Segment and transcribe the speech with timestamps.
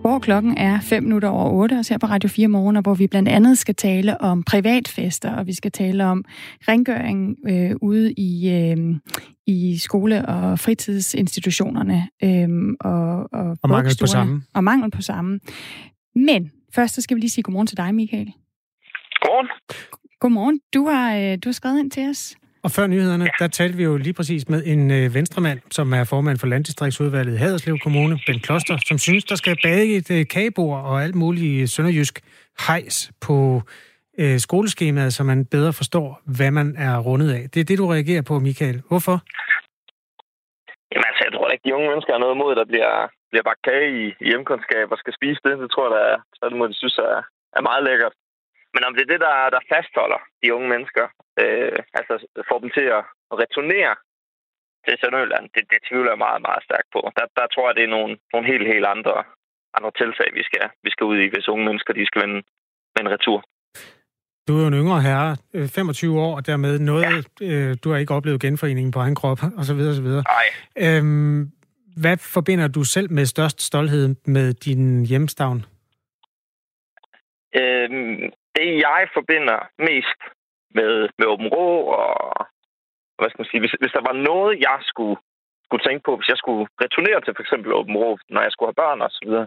[0.00, 3.06] hvor klokken er 5 minutter over 8, og her på Radio 4 Morgen, hvor vi
[3.06, 6.24] blandt andet skal tale om privatfester, og vi skal tale om
[6.68, 8.96] rengøring øh, ude i, øh,
[9.46, 12.08] i skole- og fritidsinstitutionerne.
[12.24, 12.48] Øh,
[12.80, 14.42] og, og, og mangel på samme.
[14.54, 15.40] Og mangel på samme.
[16.14, 18.32] Men først så skal vi lige sige godmorgen til dig, Michael.
[19.20, 19.48] Godmorgen.
[20.20, 20.60] Godmorgen.
[20.74, 22.36] Du har, øh, du har skrevet ind til os.
[22.64, 26.04] Og før nyhederne, der talte vi jo lige præcis med en øh, venstremand, som er
[26.04, 30.26] formand for Landdistriktsudvalget i Haderslev Kommune, Ben Kloster, som synes, der skal bage et øh,
[30.34, 32.14] kagebord og alt muligt sønderjysk
[32.66, 33.36] hejs på
[34.20, 37.42] øh, skoleskemaet, så man bedre forstår, hvad man er rundet af.
[37.52, 38.78] Det er det, du reagerer på, Michael.
[38.90, 39.16] Hvorfor?
[40.90, 42.92] Jamen altså, jeg tror ikke, de unge mennesker har noget imod, der bliver,
[43.30, 45.52] bliver bagt kage i, i hjemkundskab og skal spise det.
[45.62, 47.18] Det tror jeg, der er, så de synes er,
[47.56, 48.14] er meget lækkert.
[48.74, 51.06] Men om det er det, der, der fastholder de unge mennesker,
[51.42, 52.14] øh, altså
[52.48, 53.02] får dem til at
[53.42, 53.94] returnere
[54.84, 57.00] til Sønderjylland, det, det tvivler jeg meget, meget stærkt på.
[57.18, 59.16] Der, der tror jeg, det er nogle, nogle helt, helt andre,
[59.76, 62.40] andre tiltag, vi skal, vi skal ud i, hvis unge mennesker de skal vende,
[62.96, 63.38] vende retur.
[64.48, 65.36] Du er jo en yngre herre,
[65.68, 67.46] 25 øh, år, og dermed noget, ja.
[67.46, 70.24] øh, du har ikke oplevet genforeningen på egen krop, og så videre, og så videre.
[70.36, 70.96] Nej.
[70.96, 71.50] Øhm,
[72.02, 75.64] hvad forbinder du selv med størst stolthed med din hjemstavn?
[77.56, 80.20] Øhm, det, jeg forbinder mest
[80.78, 81.70] med, med Åben Rå,
[82.02, 82.46] og
[83.18, 85.16] hvad skal man sige, hvis, hvis der var noget, jeg skulle,
[85.64, 88.68] skulle tænke på, hvis jeg skulle returnere til for eksempel Åben Rå, når jeg skulle
[88.68, 89.46] have børn og så videre,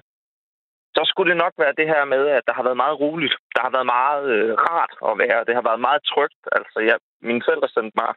[0.96, 3.36] så skulle det nok være det her med, at der har været meget roligt.
[3.56, 5.46] Der har været meget øh, rart at være.
[5.48, 6.42] Det har været meget trygt.
[6.58, 8.12] Altså, jeg, mine forældre sendte mig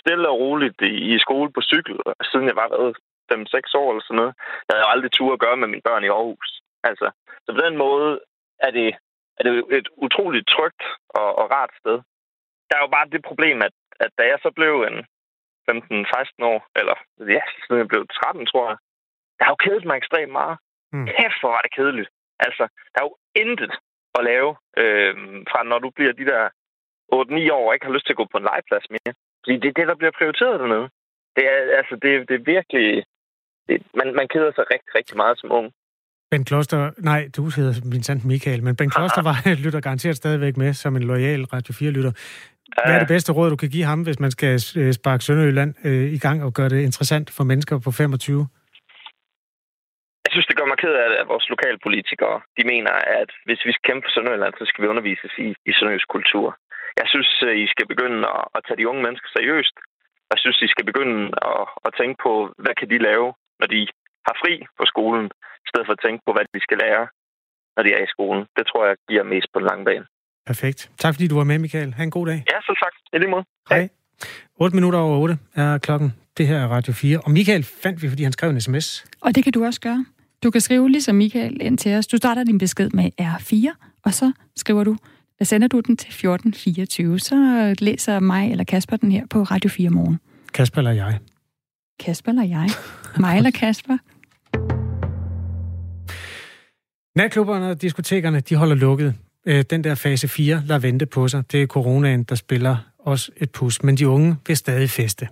[0.00, 1.96] stille og roligt i, i skole på cykel,
[2.30, 2.96] siden jeg var været
[3.32, 4.34] 5-6 år eller sådan noget.
[4.66, 6.50] Jeg havde jo aldrig tur at gøre med mine børn i Aarhus.
[6.88, 7.06] Altså,
[7.44, 8.20] så på den måde
[8.66, 8.90] er det,
[9.38, 11.96] er det et utroligt trygt og, og rart sted.
[12.68, 14.98] Der er jo bare det problem, at, at da jeg så blev en
[15.70, 16.96] 15-16 år, eller
[17.36, 18.76] ja, siden jeg blev 13, tror jeg,
[19.38, 20.56] der har jo kedet mig ekstremt meget.
[20.92, 21.06] Mm.
[21.06, 22.10] Kæft, hvor var det kedeligt.
[22.46, 23.72] Altså, der er jo intet
[24.18, 24.50] at lave,
[24.82, 25.14] øh,
[25.50, 26.42] fra når du bliver de der
[27.12, 29.14] 8-9 år og ikke har lyst til at gå på en legeplads mere.
[29.42, 30.88] Fordi det er det, der bliver prioriteret dernede.
[31.36, 33.04] Det er, altså, det, det er virkelig...
[33.68, 35.72] Det, man, man keder sig rigtig, rigtig meget som ung.
[36.32, 40.54] Ben Kloster, nej, du hedder min sandt Michael, men Ben Kloster var, lytter garanteret stadigvæk
[40.62, 42.12] med som en lojal Radio 4-lytter.
[42.84, 45.72] Hvad er det bedste råd, du kan give ham, hvis man skal øh, sparke Sønderjylland
[45.88, 48.46] øh, i gang og gøre det interessant for mennesker på 25?
[50.24, 53.72] Jeg synes, det gør mig ked af, at vores lokalpolitikere de mener, at hvis vi
[53.72, 56.46] skal kæmpe for Sønderjylland, så skal vi undervises i, i sønderjysk kultur.
[57.00, 59.76] Jeg synes, øh, I skal begynde at, at tage de unge mennesker seriøst.
[60.32, 61.20] Jeg synes, I skal begynde
[61.52, 62.32] at, at tænke på,
[62.62, 63.28] hvad kan de lave,
[63.60, 63.80] når de
[64.26, 65.26] har fri på skolen,
[65.72, 67.04] stedet for at tænke på, hvad de skal lære,
[67.76, 68.42] når de er i skolen.
[68.56, 70.04] Det tror jeg giver mest på den lange bane.
[70.50, 70.80] Perfekt.
[71.02, 71.90] Tak fordi du var med, Michael.
[71.96, 72.38] Ha' en god dag.
[72.52, 72.94] Ja, så tak.
[73.14, 73.44] I lige måde.
[73.72, 73.88] Hej.
[74.56, 76.08] 8 minutter over 8 er klokken.
[76.38, 77.18] Det her er Radio 4.
[77.24, 79.04] Og Michael fandt vi, fordi han skrev en sms.
[79.20, 80.04] Og det kan du også gøre.
[80.42, 82.06] Du kan skrive ligesom Michael ind til os.
[82.06, 84.96] Du starter din besked med R4, og så skriver du,
[85.38, 87.18] der sender du den til 1424.
[87.18, 87.36] Så
[87.78, 90.20] læser mig eller Kasper den her på Radio 4 morgen.
[90.54, 91.18] Kasper eller jeg?
[92.00, 92.68] Kasper eller jeg?
[93.20, 93.98] Mig eller Kasper?
[97.16, 99.14] Natklubberne og diskotekerne, de holder lukket.
[99.46, 101.52] Øh, den der fase 4 lader vente på sig.
[101.52, 103.82] Det er coronaen, der spiller os et pus.
[103.82, 105.28] Men de unge vil stadig feste.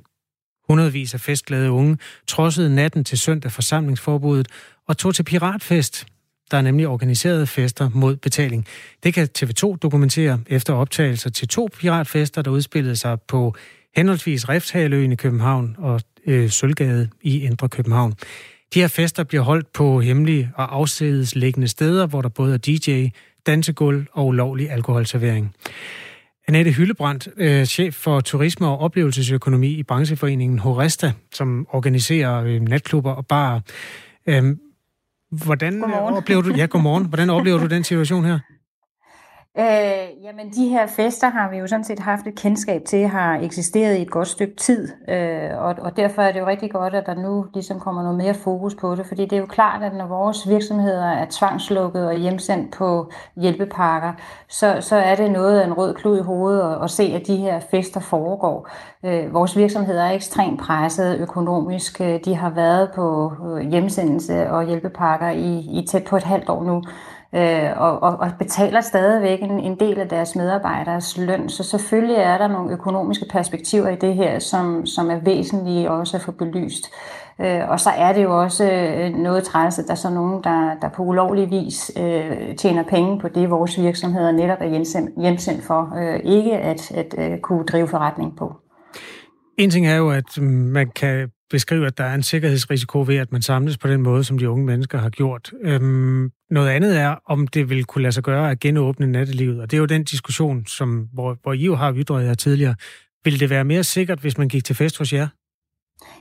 [0.69, 4.49] Hundredvis af festglade unge trodsede natten til søndag forsamlingsforbuddet
[4.89, 6.07] og tog til piratfest.
[6.51, 8.67] Der er nemlig organiserede fester mod betaling.
[9.03, 13.55] Det kan TV2 dokumentere efter optagelser til to piratfester, der udspillede sig på
[13.97, 18.15] henholdsvis Refshaløen i København og øh, Sølvgade i Indre København.
[18.75, 23.09] De her fester bliver holdt på hemmelige og afsædesliggende steder, hvor der både er DJ,
[23.47, 25.55] dansegulv og ulovlig alkoholservering.
[26.49, 33.13] Annette Hyllebrandt, øh, chef for turisme og oplevelsesøkonomi i brancheforeningen Horesta, som organiserer øh, natklubber
[33.13, 33.61] og barer.
[34.27, 34.57] Øh,
[35.31, 37.07] hvordan oplever du, ja, godmorgen.
[37.07, 38.39] Hvordan oplever du den situation her?
[39.59, 43.39] Øh, jamen, de her fester har vi jo sådan set haft et kendskab til, har
[43.39, 46.95] eksisteret i et godt stykke tid, øh, og, og derfor er det jo rigtig godt,
[46.95, 49.83] at der nu ligesom kommer noget mere fokus på det, fordi det er jo klart,
[49.83, 54.13] at når vores virksomheder er tvangslukket og hjemsendt på hjælpepakker,
[54.49, 57.27] så, så er det noget af en rød klud i hovedet at, at se, at
[57.27, 58.69] de her fester foregår.
[59.05, 62.01] Øh, vores virksomheder er ekstremt presset økonomisk.
[62.01, 66.49] Øh, de har været på øh, hjemsendelse og hjælpepakker i, i tæt på et halvt
[66.49, 66.83] år nu
[67.35, 71.49] øh, og, og, og betaler stadigvæk en, en del af deres medarbejderes løn.
[71.49, 76.17] Så selvfølgelig er der nogle økonomiske perspektiver i det her, som, som er væsentlige også
[76.17, 76.85] at få belyst.
[77.41, 80.45] Øh, og så er det jo også øh, noget træls, at der er så nogen,
[80.45, 85.11] der, der på ulovlig vis øh, tjener penge på det, vores virksomheder netop er hjemsendt,
[85.21, 88.53] hjemsendt for, øh, ikke at, at øh, kunne drive forretning på.
[89.59, 93.17] En ting er jo, at mm, man kan beskrive, at der er en sikkerhedsrisiko ved,
[93.17, 95.53] at man samles på den måde, som de unge mennesker har gjort.
[95.63, 99.71] Øhm, noget andet er, om det vil kunne lade sig gøre at genåbne nattelivet, og
[99.71, 102.75] det er jo den diskussion, som, hvor, hvor I jo har ytret jer tidligere.
[103.25, 105.29] Vil det være mere sikkert, hvis man gik til fest hos jer?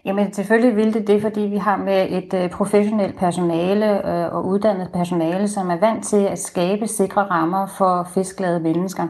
[0.06, 4.46] Jamen selvfølgelig vil det det, fordi vi har med et øh, professionelt personale øh, og
[4.46, 9.08] uddannet personale, som er vant til at skabe sikre rammer for fiskglade mennesker.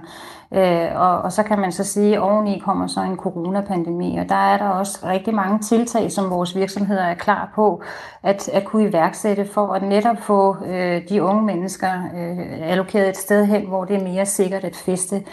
[0.54, 4.30] Øh, og, og så kan man så sige, at oveni kommer så en coronapandemi, og
[4.30, 7.82] der er der også rigtig mange tiltag, som vores virksomheder er klar på
[8.24, 13.18] at, at kunne iværksætte for at netop få øh, de unge mennesker øh, allokeret et
[13.18, 15.24] sted hen, hvor det er mere sikkert at feste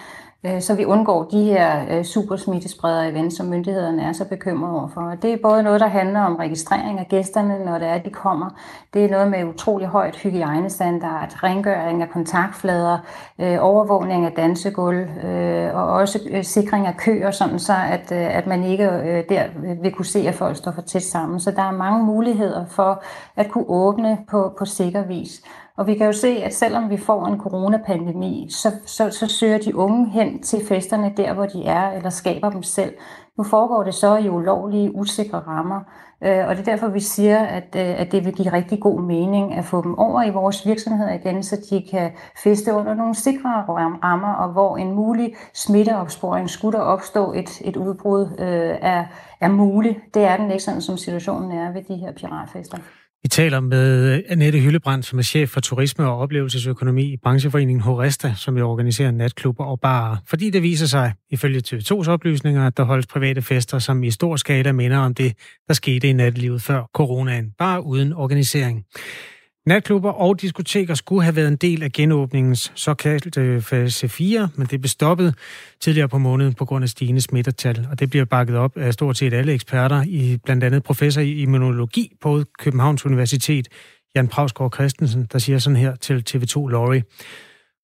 [0.44, 4.80] Øh, så vi undgår de her øh, supersmittespredere super events, som myndighederne er så bekymrede
[4.80, 5.14] overfor.
[5.22, 8.10] Det er både noget, der handler om registrering af gæsterne, når det er, at de
[8.10, 8.50] kommer.
[8.94, 12.98] Det er noget med utrolig højt hygiejnestandard, rengøring af kontaktflader,
[13.38, 18.64] øh, overvågning af dansegulv øh, og også sikring af køer, sådan så at, at man
[18.64, 18.86] ikke
[19.28, 19.44] der
[19.82, 21.40] vil kunne se, at folk står for tæt sammen.
[21.40, 23.02] Så der er mange muligheder for
[23.36, 25.40] at kunne åbne på, på sikker vis.
[25.76, 29.58] Og vi kan jo se, at selvom vi får en coronapandemi, så, så, så søger
[29.58, 32.94] de unge hen til festerne der, hvor de er, eller skaber dem selv.
[33.38, 35.80] Nu foregår det så i ulovlige, usikre rammer,
[36.24, 39.00] øh, og det er derfor, vi siger, at, øh, at det vil give rigtig god
[39.00, 42.10] mening at få dem over i vores virksomheder igen, så de kan
[42.42, 47.76] feste under nogle sikre rammer, og hvor en mulig smitteopsporing skulle der opstå et, et
[47.76, 49.04] udbrud øh, er,
[49.40, 49.98] er muligt.
[50.14, 52.78] Det er den ikke sådan, som situationen er ved de her piratfester.
[53.22, 57.80] Vi taler med øh, Annette Hyllebrand, som er chef for turisme og oplevelsesøkonomi i brancheforeningen
[57.80, 60.16] Horesta, som jo organiserer natklubber og barer.
[60.26, 64.36] Fordi det viser sig, ifølge TV2's oplysninger, at der holdes private fester, som i stor
[64.36, 65.32] skala minder om det,
[65.68, 68.84] der skete i natlivet før coronaen, bare uden organisering.
[69.66, 74.66] Natklubber og diskoteker skulle have været en del af genåbningens såkaldte øh, fase 4, men
[74.66, 75.34] det blev stoppet
[75.80, 79.16] tidligere på måneden på grund af stigende smittetal, og det bliver bakket op af stort
[79.16, 83.68] set alle eksperter, i blandt andet professor i immunologi på Københavns Universitet,
[84.14, 87.00] Jan Pravsgaard Christensen, der siger sådan her til TV2 Lorry.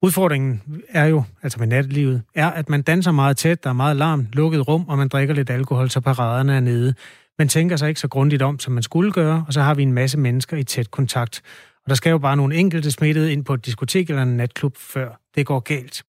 [0.03, 3.97] Udfordringen er jo, altså med nattelivet, er, at man danser meget tæt, der er meget
[3.97, 6.95] larm, lukket rum, og man drikker lidt alkohol, så paraderne er nede.
[7.39, 9.83] Man tænker sig ikke så grundigt om, som man skulle gøre, og så har vi
[9.83, 11.43] en masse mennesker i tæt kontakt.
[11.85, 14.77] Og der skal jo bare nogle enkelte smittede ind på et diskotek eller en natklub,
[14.77, 16.03] før det går galt.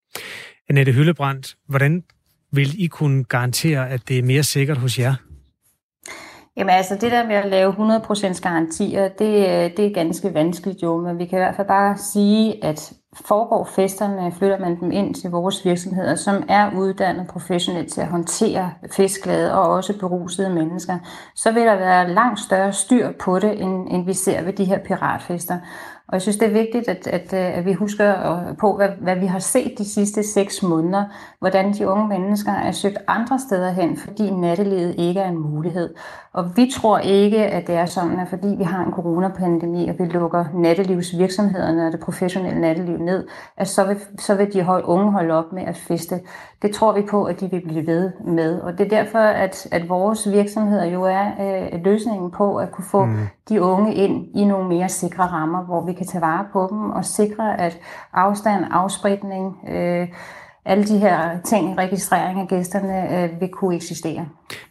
[0.70, 2.04] Annette Hyllebrandt, hvordan
[2.52, 5.16] vil I kunne garantere, at det er mere sikkert hos jer?
[6.58, 10.84] Jamen altså, det der med at lave 100% garantier, det, øh, det er ganske vanskeligt
[10.84, 12.94] jo, men vi kan i hvert fald bare sige, at
[13.26, 18.08] foregår festerne, flytter man dem ind til vores virksomheder, som er uddannet professionelt til at
[18.08, 20.98] håndtere festglade og også berusede mennesker,
[21.36, 24.66] så vil der være langt større styr på det, end, end vi ser ved de
[24.66, 25.58] her piratfester.
[26.08, 28.14] Og jeg synes, det er vigtigt, at, at, øh, at vi husker
[28.60, 31.04] på, hvad, hvad vi har set de sidste seks måneder,
[31.40, 35.94] hvordan de unge mennesker er søgt andre steder hen, fordi nattelivet ikke er en mulighed.
[36.34, 39.96] Og vi tror ikke, at det er sådan, at fordi vi har en coronapandemi, og
[40.00, 43.28] vi lukker nattelivsvirksomhederne og det professionelle natteliv ned,
[43.58, 46.20] at så vil, så vil de hold, unge holde op med at feste.
[46.62, 48.62] Det tror vi på, at de vil blive ved med.
[48.62, 52.86] Og det er derfor, at, at vores virksomheder jo er øh, løsningen på at kunne
[52.86, 53.18] få mm.
[53.50, 56.90] de unge ind i nogle mere sikre rammer, hvor vi kan tage vare på dem
[56.90, 57.80] og sikre, at
[58.14, 60.08] afstand, afspritning, øh,
[60.66, 64.28] alle de her ting, registrering af gæsterne, øh, vil kunne eksistere.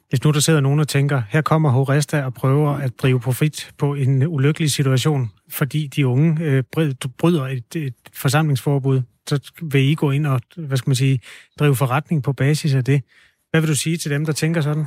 [0.09, 3.71] Hvis nu der sidder nogen og tænker, her kommer Horesta og prøver at drive profit
[3.79, 6.63] på en ulykkelig situation, fordi de unge øh,
[7.19, 11.21] bryder et, et forsamlingsforbud, så vil I gå ind og, hvad skal man sige,
[11.59, 13.03] drive forretning på basis af det.
[13.51, 14.87] Hvad vil du sige til dem, der tænker sådan?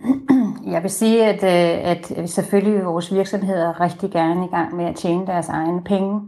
[0.66, 4.96] Jeg vil sige, at, øh, at selvfølgelig vores virksomheder rigtig gerne i gang med at
[4.96, 6.20] tjene deres egne penge.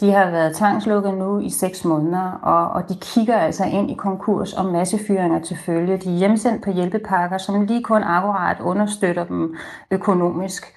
[0.00, 3.94] De har været tvangslukket nu i seks måneder, og, og de kigger altså ind i
[3.94, 5.96] konkurs og massefyringer til følge.
[5.96, 9.54] De er hjemsendt på hjælpepakker, som lige kun akkurat understøtter dem
[9.90, 10.74] økonomisk.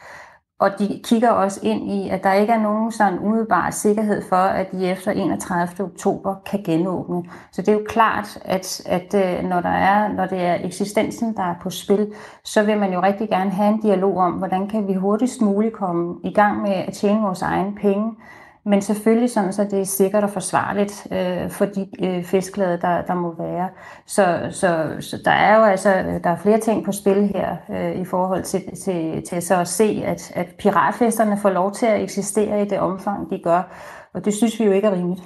[0.59, 4.35] Og de kigger også ind i, at der ikke er nogen sådan umiddelbar sikkerhed for,
[4.35, 5.85] at de efter 31.
[5.85, 7.23] oktober kan genåbne.
[7.51, 11.35] Så det er jo klart, at, at øh, når, der er, når det er eksistensen,
[11.35, 14.67] der er på spil, så vil man jo rigtig gerne have en dialog om, hvordan
[14.67, 18.11] kan vi hurtigst muligt komme i gang med at tjene vores egen penge,
[18.65, 23.01] men selvfølgelig sådan, så det er sikkert og forsvarligt øh, for de øh, fisklade, der,
[23.01, 23.69] der må være.
[24.05, 25.89] Så, så, så der er jo altså
[26.23, 29.67] der er flere ting på spil her øh, i forhold til, til, til så at
[29.67, 33.61] se, at, at piratfesterne får lov til at eksistere i det omfang, de gør.
[34.13, 35.23] Og det synes vi jo ikke er rimeligt.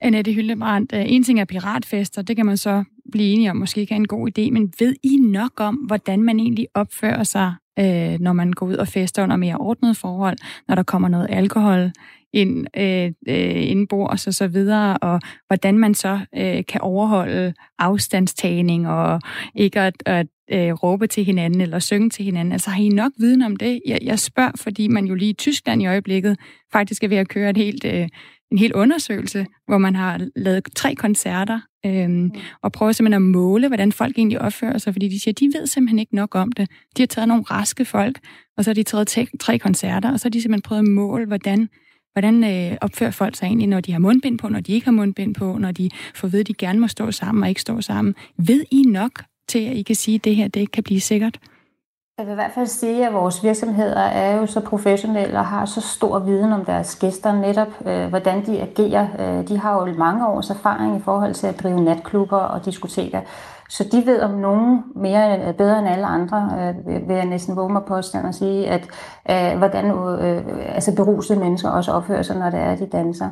[0.00, 3.80] Annette Hyldebrandt, øh, en ting er piratfester, det kan man så blive enige om, måske
[3.80, 7.54] ikke er en god idé, men ved I nok om, hvordan man egentlig opfører sig,
[7.78, 10.36] øh, når man går ud og fester under mere ordnet forhold,
[10.68, 11.90] når der kommer noget alkohol
[12.32, 18.88] ind, øh, øh, indbords og så videre, og hvordan man så øh, kan overholde afstandstagning
[18.88, 19.20] og
[19.54, 22.52] ikke at, at øh, råbe til hinanden eller synge til hinanden.
[22.52, 23.80] Altså har I nok viden om det?
[23.86, 26.36] Jeg, jeg spørger, fordi man jo lige i Tyskland i øjeblikket
[26.72, 28.08] faktisk er ved at køre et helt, øh,
[28.50, 32.32] en hel undersøgelse, hvor man har lavet tre koncerter øhm, mm.
[32.62, 35.66] og prøver simpelthen at måle, hvordan folk egentlig opfører sig, fordi de siger, de ved
[35.66, 36.70] simpelthen ikke nok om det.
[36.96, 38.18] De har taget nogle raske folk,
[38.56, 41.26] og så har de taget tre koncerter, og så har de simpelthen prøvet at måle,
[41.26, 41.68] hvordan
[42.12, 44.92] Hvordan øh, opfører folk sig egentlig, når de har mundbind på, når de ikke har
[44.92, 47.80] mundbind på, når de får ved, at de gerne må stå sammen og ikke stå
[47.80, 48.14] sammen?
[48.36, 51.38] Ved I nok til, at I kan sige, at det her det kan blive sikkert?
[52.18, 55.66] Jeg vil i hvert fald sige, at vores virksomheder er jo så professionelle og har
[55.66, 59.06] så stor viden om deres gæster, netop øh, hvordan de agerer.
[59.18, 63.20] Øh, de har jo mange års erfaring i forhold til at drive natklubber og diskoteker.
[63.70, 67.56] Så de ved om nogen mere øh, bedre end alle andre, øh, vil jeg næsten
[67.56, 68.88] våge mig på at sige, at
[69.30, 72.86] øh, hvordan øh, øh, altså berusede mennesker også opfører sig, når det er, at de
[72.86, 73.30] danser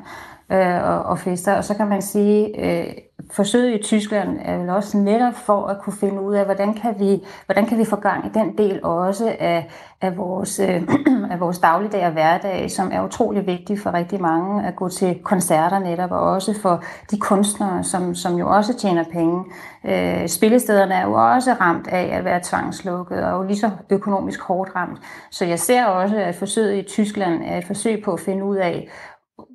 [0.52, 1.56] øh, og, og fester.
[1.56, 2.94] Og så kan man sige, øh,
[3.30, 6.94] forsøget i Tyskland er vel også netop for at kunne finde ud af, hvordan kan
[6.98, 9.70] vi, hvordan kan vi få gang i den del også af,
[10.00, 10.82] af, vores, øh,
[11.32, 15.18] af vores dagligdag og hverdag, som er utrolig vigtig for rigtig mange at gå til
[15.22, 19.44] koncerter netop, og også for de kunstnere, som, som jo også tjener penge.
[19.84, 24.40] Øh, spillestederne er jo også ramt af at være tvangslukket, og jo lige så økonomisk
[24.40, 24.98] hårdt ramt.
[25.30, 28.56] Så jeg ser også, at forsøget i Tyskland er et forsøg på at finde ud
[28.56, 28.88] af,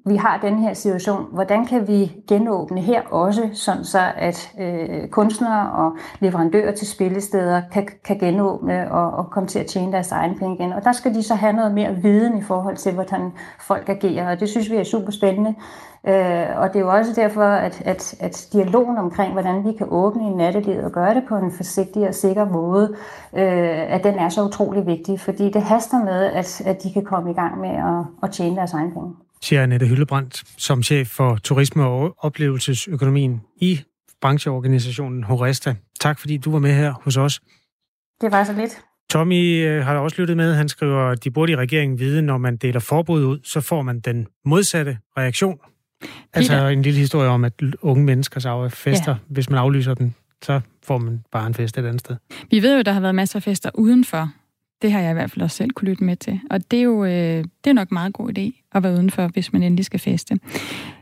[0.05, 5.07] vi har den her situation, hvordan kan vi genåbne her også, sådan så at øh,
[5.07, 10.11] kunstnere og leverandører til spillesteder kan, kan genåbne og, og komme til at tjene deres
[10.11, 10.73] egen penge igen.
[10.73, 14.31] Og der skal de så have noget mere viden i forhold til, hvordan folk agerer,
[14.31, 15.55] og det synes vi er super spændende.
[16.07, 19.87] Øh, og det er jo også derfor, at, at, at dialogen omkring, hvordan vi kan
[19.89, 22.95] åbne i nattelivet og gøre det på en forsigtig og sikker måde,
[23.33, 27.03] øh, at den er så utrolig vigtig, fordi det haster med, at, at de kan
[27.03, 31.07] komme i gang med at, at tjene deres egen penge siger Annette Hyllebrandt, som chef
[31.07, 33.81] for turisme- og oplevelsesøkonomien i
[34.21, 35.75] brancheorganisationen Horesta.
[35.99, 37.41] Tak fordi du var med her hos os.
[38.21, 38.81] Det var så lidt.
[39.09, 40.53] Tommy øh, har også lyttet med.
[40.53, 43.81] Han skriver, at de burde i regeringen vide, når man deler forbud ud, så får
[43.81, 45.57] man den modsatte reaktion.
[46.01, 46.09] Peter.
[46.33, 49.17] Altså en lille historie om, at unge mennesker så fester, ja.
[49.27, 52.15] hvis man aflyser dem, så får man bare en fest et andet sted.
[52.51, 54.29] Vi ved jo, at der har været masser af fester udenfor
[54.83, 56.39] det har jeg i hvert fald også selv kunne lytte med til.
[56.49, 59.27] Og det er jo øh, det er nok en meget god idé at være udenfor,
[59.27, 60.39] hvis man endelig skal feste.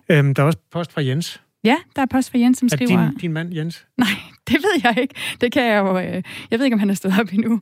[0.10, 1.42] Øhm, der er også post fra Jens.
[1.64, 3.10] Ja, der er post fra Jens, som er skriver...
[3.10, 3.86] Din, din mand, Jens?
[3.98, 4.08] Nej,
[4.48, 5.16] det ved jeg ikke.
[5.42, 6.00] Det kan jeg jo...
[6.00, 7.62] Øh, jeg ved ikke, om han er stået op endnu.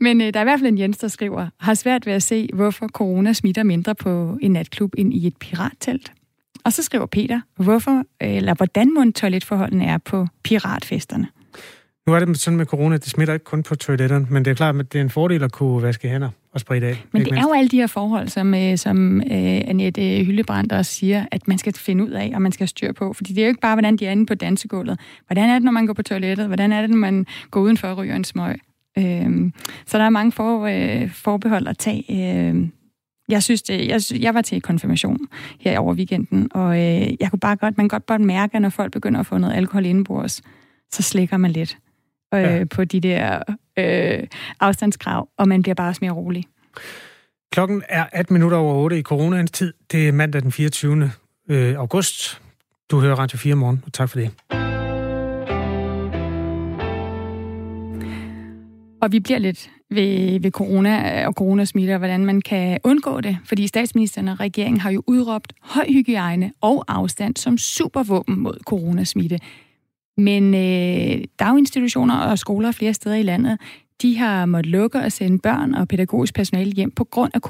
[0.00, 2.22] Men øh, der er i hvert fald en Jens, der skriver, har svært ved at
[2.22, 6.12] se, hvorfor corona smitter mindre på en natklub end i et pirattelt.
[6.64, 11.26] Og så skriver Peter, hvorfor, eller hvordan må toiletforholdene er på piratfesterne.
[12.08, 14.54] Nu er det sådan med corona, det smitter ikke kun på toiletterne, men det er
[14.54, 17.04] klart, at det er en fordel at kunne vaske hænder og spritte af.
[17.12, 17.44] Men det mindst.
[17.44, 21.48] er jo alle de her forhold, som, øh, som uh, Annette Hyllebrandt også siger, at
[21.48, 23.12] man skal finde ud af, og man skal styre på.
[23.12, 25.00] Fordi det er jo ikke bare, hvordan de er inde på dansegulvet.
[25.26, 26.46] Hvordan er det, når man går på toilettet?
[26.46, 28.60] Hvordan er det, når man går udenfor og ryger en smøg?
[28.96, 29.50] Uh,
[29.86, 32.04] så der er mange for, uh, forbehold at tage.
[32.08, 32.68] Uh,
[33.28, 35.18] jeg synes det, jeg, jeg var til konfirmation
[35.60, 38.68] her over weekenden, og uh, jeg kunne bare godt, man godt bare mærke, at når
[38.68, 40.42] folk begynder at få noget alkohol indenbords,
[40.90, 41.78] så slikker man lidt
[42.34, 42.64] øh, ja.
[42.64, 43.42] på de der
[43.78, 44.26] øh,
[44.60, 46.44] afstandskrav, og man bliver bare også mere rolig.
[47.52, 49.72] Klokken er 18 minutter over 8 i coronaens tid.
[49.92, 51.10] Det er mandag den 24.
[51.50, 52.40] Øh, august.
[52.90, 54.30] Du hører Radio 4 morgen, og tak for det.
[59.02, 63.38] Og vi bliver lidt ved, ved corona og coronasmitte, og hvordan man kan undgå det.
[63.44, 69.38] Fordi statsministeren og regeringen har jo udråbt høj hygiejne og afstand som supervåben mod coronasmitte.
[70.18, 73.58] Men øh, daginstitutioner og skoler flere steder i landet,
[74.02, 77.40] de har måttet lukke og sende børn og pædagogisk personale hjem på grund af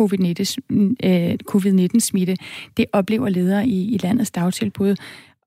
[1.51, 2.33] covid-19-smitte.
[2.33, 2.37] Øh,
[2.77, 4.97] Det oplever ledere i, i landets dagtilbud.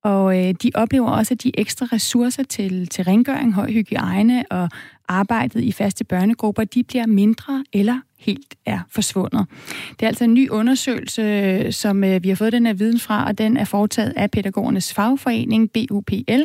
[0.03, 4.69] Og øh, de oplever også, at de ekstra ressourcer til, til rengøring, høj hygiejne og
[5.07, 9.47] arbejdet i faste børnegrupper, de bliver mindre eller helt er forsvundet.
[9.89, 13.27] Det er altså en ny undersøgelse, som øh, vi har fået den her viden fra,
[13.27, 16.41] og den er foretaget af pædagogernes fagforening, BUPL,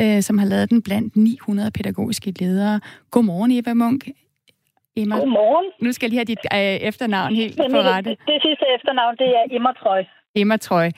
[0.00, 2.80] øh, som har lavet den blandt 900 pædagogiske ledere.
[3.10, 4.08] Godmorgen, Eva Munk.
[4.96, 5.16] Emma.
[5.16, 5.66] Godmorgen.
[5.80, 8.10] Nu skal jeg lige have dit øh, efternavn helt på rette.
[8.10, 10.04] Det, det sidste efternavn, det er Emma Trøj.
[10.34, 10.90] Emma Trøj.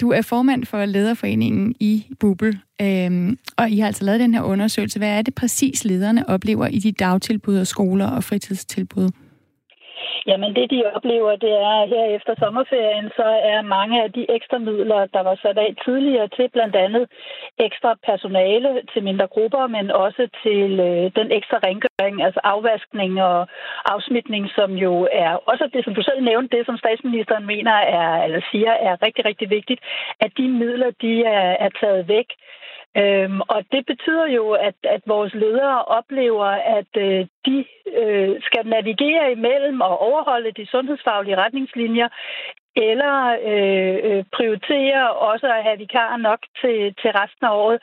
[0.00, 4.42] Du er formand for lederforeningen i Bubel, øhm, og I har altså lavet den her
[4.42, 4.98] undersøgelse.
[4.98, 9.08] Hvad er det præcis, lederne oplever i de dagtilbud og skoler og fritidstilbud?
[10.26, 14.26] Jamen det, de oplever, det er, at her efter sommerferien, så er mange af de
[14.36, 17.04] ekstra midler, der var sat af tidligere til blandt andet
[17.58, 23.48] ekstra personale til mindre grupper, men også til øh, den ekstra rengøring, altså afvaskning og
[23.84, 28.24] afsmitning, som jo er også det, som du selv nævnte, det som statsministeren mener er,
[28.24, 29.80] eller siger er rigtig, rigtig vigtigt,
[30.20, 32.28] at de midler, de er, er taget væk.
[32.96, 36.44] Øhm, og det betyder jo, at, at vores ledere oplever,
[36.78, 37.64] at øh, de
[37.98, 42.08] øh, skal navigere imellem og overholde de sundhedsfaglige retningslinjer,
[42.76, 43.16] eller
[43.50, 47.78] øh, øh, prioritere også at have vikarer nok til, til resten af året.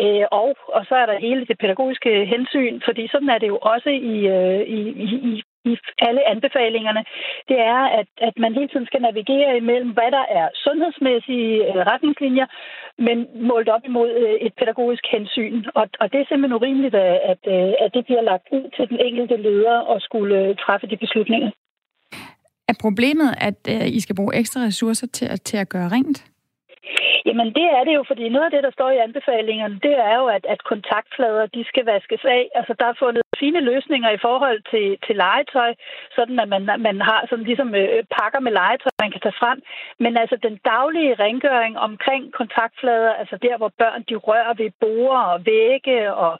[0.00, 3.58] Øh, og, og så er der hele det pædagogiske hensyn, fordi sådan er det jo
[3.62, 5.76] også i, øh, i, i, i
[6.08, 7.02] alle anbefalingerne,
[7.50, 11.80] det er, at, at man hele tiden skal navigere imellem, hvad der er sundhedsmæssige øh,
[11.92, 12.46] retningslinjer,
[13.06, 13.16] men
[13.50, 15.64] målt op imod øh, et pædagogisk hensyn.
[15.74, 18.84] Og, og det er simpelthen urimeligt, at, at, øh, at det bliver lagt ud til
[18.90, 21.50] den enkelte leder at skulle træffe de beslutninger.
[22.68, 23.60] Er problemet, at
[23.96, 26.18] I skal bruge ekstra ressourcer til at, til at gøre rent?
[27.28, 30.14] Jamen det er det jo, fordi noget af det, der står i anbefalingerne, det er
[30.20, 32.42] jo, at, at kontaktflader, de skal vaskes af.
[32.54, 35.70] Altså der er fundet fine løsninger i forhold til, til legetøj,
[36.16, 39.58] sådan at man, man har sådan ligesom øh, pakker med legetøj, man kan tage frem.
[40.04, 45.24] Men altså den daglige rengøring omkring kontaktflader, altså der, hvor børn de rører ved borer
[45.32, 46.34] og vægge og,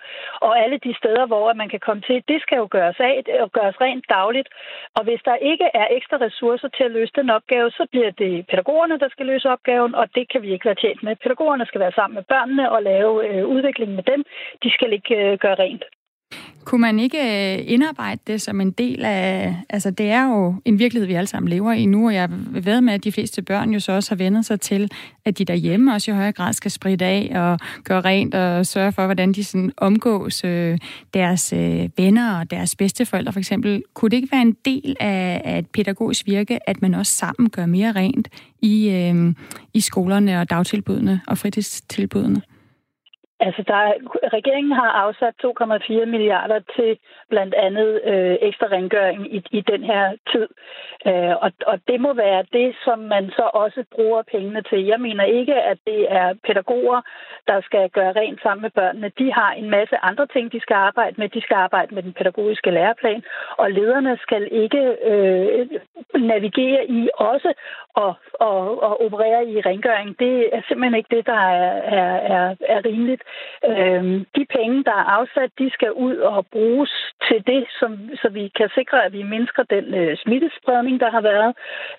[0.46, 3.14] og alle de steder, hvor man kan komme til, det skal jo gøres af
[3.44, 4.48] og gøres rent dagligt.
[4.96, 8.46] Og hvis der ikke er ekstra ressourcer til at løse den opgave, så bliver det
[8.50, 11.16] pædagogerne, der skal løse opgaven, og det kan vi ikke være tjent med.
[11.16, 14.24] Pædagogerne skal være sammen med børnene og lave øh, udviklingen med dem.
[14.62, 15.84] De skal ikke øh, gøre rent.
[16.66, 19.56] Kunne man ikke øh, indarbejde det som en del af...
[19.68, 22.80] Altså, det er jo en virkelighed, vi alle sammen lever i nu, og jeg ved
[22.80, 24.90] med, at de fleste børn jo så også har vendt sig til,
[25.24, 28.92] at de derhjemme også i højere grad skal spritte af og gøre rent og sørge
[28.92, 30.78] for, hvordan de sådan omgås øh,
[31.14, 33.82] deres øh, venner og deres bedsteforældre for eksempel.
[33.94, 37.50] Kunne det ikke være en del af, af et pædagogisk virke, at man også sammen
[37.50, 38.28] gør mere rent
[38.62, 39.34] i, øh,
[39.74, 42.42] i skolerne og dagtilbudene og fritidstilbudene?
[43.40, 43.92] Altså, der er,
[44.38, 46.98] regeringen har afsat 2,4 milliarder til
[47.30, 50.48] blandt andet øh, ekstra rengøring i, i den her tid.
[51.06, 54.84] Øh, og, og det må være det, som man så også bruger pengene til.
[54.84, 57.00] Jeg mener ikke, at det er pædagoger,
[57.46, 59.12] der skal gøre rent sammen med børnene.
[59.18, 61.28] De har en masse andre ting, de skal arbejde med.
[61.28, 63.22] De skal arbejde med den pædagogiske læreplan,
[63.56, 65.68] og lederne skal ikke øh,
[66.14, 67.52] navigere i også
[67.94, 70.18] og, og, og operere i rengøring.
[70.18, 73.22] Det er simpelthen ikke det, der er, er, er, er rimeligt.
[73.70, 74.04] Øh,
[74.36, 76.92] de penge, der er afsat, de skal ud og bruges
[77.28, 81.20] til det, som, så vi kan sikre, at vi mindsker den øh, smittespredning, der har
[81.20, 81.52] været,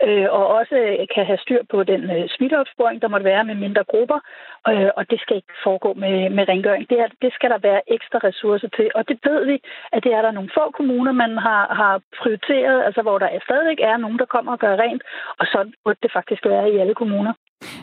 [0.08, 3.56] øh, og også øh, kan have styr på den øh, smitteopsporing, der måtte være med
[3.56, 4.20] mindre grupper,
[4.72, 6.90] øh, og det skal ikke foregå med, med rengøring.
[6.90, 9.58] Det, er, det skal der være ekstra ressourcer til, og det ved vi,
[9.94, 13.80] at det er der nogle få kommuner, man har, har prioriteret, altså hvor der stadigvæk
[13.80, 15.04] er nogen, der kommer og gør rent,
[15.40, 17.34] og så burde det faktisk være i alle kommuner.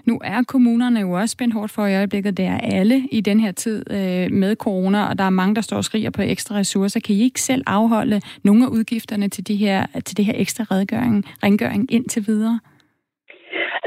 [0.04, 2.36] Nu er kommunerne jo også spændt hårdt for i øjeblikket.
[2.36, 5.60] Det er alle i den her tid øh, med corona, og der er mange, der
[5.60, 7.00] står og skriger på ekstra ressourcer.
[7.00, 10.64] Kan I ikke selv afholde nogle af udgifterne til, de her, til det her ekstra
[10.70, 12.60] redgøring, rengøring indtil videre?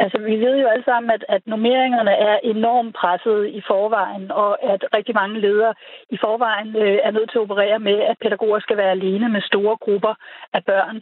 [0.04, 4.52] Altså, vi ved jo alle sammen, at, at normeringerne er enormt presset i forvejen, og
[4.74, 5.74] at rigtig mange ledere
[6.10, 9.42] i forvejen øh, er nødt til at operere med, at pædagoger skal være alene med
[9.42, 10.14] store grupper
[10.54, 11.02] af børn.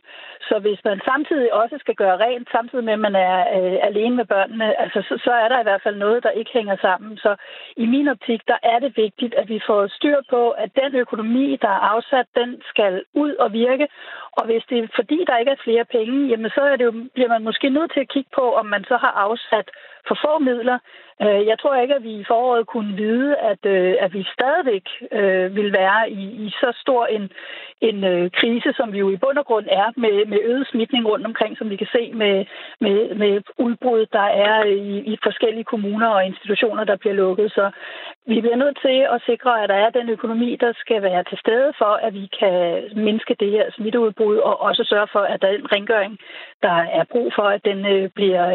[0.50, 4.16] Så hvis man samtidig også skal gøre rent, samtidig med, at man er øh, alene
[4.16, 7.18] med børnene, altså, så, så er der i hvert fald noget, der ikke hænger sammen.
[7.18, 7.36] Så
[7.78, 11.58] i min optik, der er det vigtigt, at vi får styr på, at den økonomi,
[11.62, 13.88] der er afsat, den skal ud og virke.
[14.32, 16.94] Og hvis det er fordi, der ikke er flere penge, jamen så er det jo,
[17.14, 19.70] bliver man måske nødt til at kigge på, om man så har afsat
[20.08, 20.78] for få midler.
[21.22, 24.86] Øh, jeg tror ikke, at vi i foråret kunne vide, at, øh, at vi stadigvæk
[25.12, 27.32] øh, vil være i, i så stor en,
[27.82, 31.26] en krise, som vi jo i bund og grund er, med, med øget smitning rundt
[31.26, 32.46] omkring, som vi kan se med,
[32.82, 37.52] med, med udbrud, der er i, i forskellige kommuner og institutioner, der bliver lukket.
[37.52, 37.72] Så
[38.28, 41.38] vi bliver nødt til at sikre, at der er den økonomi, der skal være til
[41.38, 45.72] stede for, at vi kan mindske det her smitteudbrud, og også sørge for, at den
[45.72, 46.18] rengøring,
[46.64, 48.48] der er brug for, at den bliver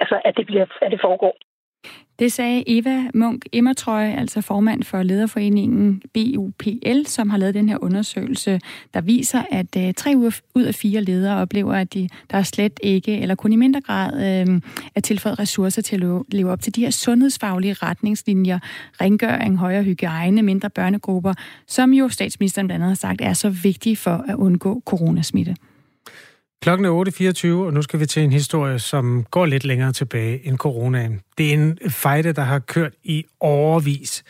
[0.00, 1.34] altså, at det, bliver, at det foregår.
[2.18, 7.78] Det sagde Eva Munk Immertrøj, altså formand for lederforeningen BUPL, som har lavet den her
[7.82, 8.60] undersøgelse,
[8.94, 10.16] der viser, at øh, tre
[10.54, 14.12] ud af fire ledere oplever, at de, der slet ikke, eller kun i mindre grad,
[14.14, 14.60] øh,
[14.94, 18.58] er tilføjet ressourcer til at leve op til de her sundhedsfaglige retningslinjer,
[19.00, 21.34] rengøring, højere hygiejne, mindre børnegrupper,
[21.66, 25.56] som jo statsministeren blandt andet har sagt er så vigtige for at undgå coronasmitte.
[26.62, 30.46] Klokken er 8.24, og nu skal vi til en historie, som går lidt længere tilbage
[30.46, 31.20] end coronaen.
[31.38, 34.24] Det er en fejde, der har kørt i overvis.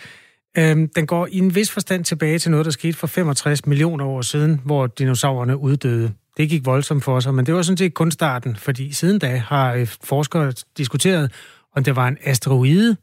[0.58, 4.04] Øhm, den går i en vis forstand tilbage til noget, der skete for 65 millioner
[4.04, 6.12] år siden, hvor dinosaurerne uddøde.
[6.36, 9.36] Det gik voldsomt for sig, men det var sådan set kun starten, fordi siden da
[9.36, 11.32] har øh, forskere diskuteret,
[11.76, 12.96] om det var en asteroide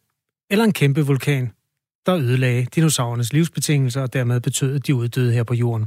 [0.50, 1.52] eller en kæmpe vulkan
[2.08, 5.86] der ødelagde dinosaurernes livsbetingelser og dermed betød, at de uddøde her på jorden.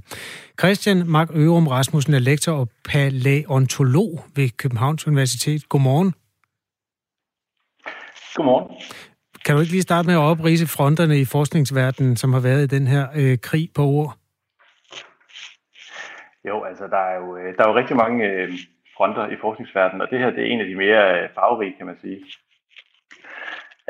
[0.60, 5.68] Christian Mark Ørum Rasmussen er lektor og paleontolog ved Københavns Universitet.
[5.68, 6.14] Godmorgen.
[8.34, 8.76] Godmorgen.
[9.44, 12.76] kan du ikke lige starte med at oprise fronterne i forskningsverdenen, som har været i
[12.76, 14.16] den her øh, krig på ord?
[16.48, 18.52] Jo, altså der er jo, øh, der er jo rigtig mange øh,
[18.96, 21.86] fronter i forskningsverdenen, og det her det er en af de mere øh, farverige, kan
[21.86, 22.18] man sige.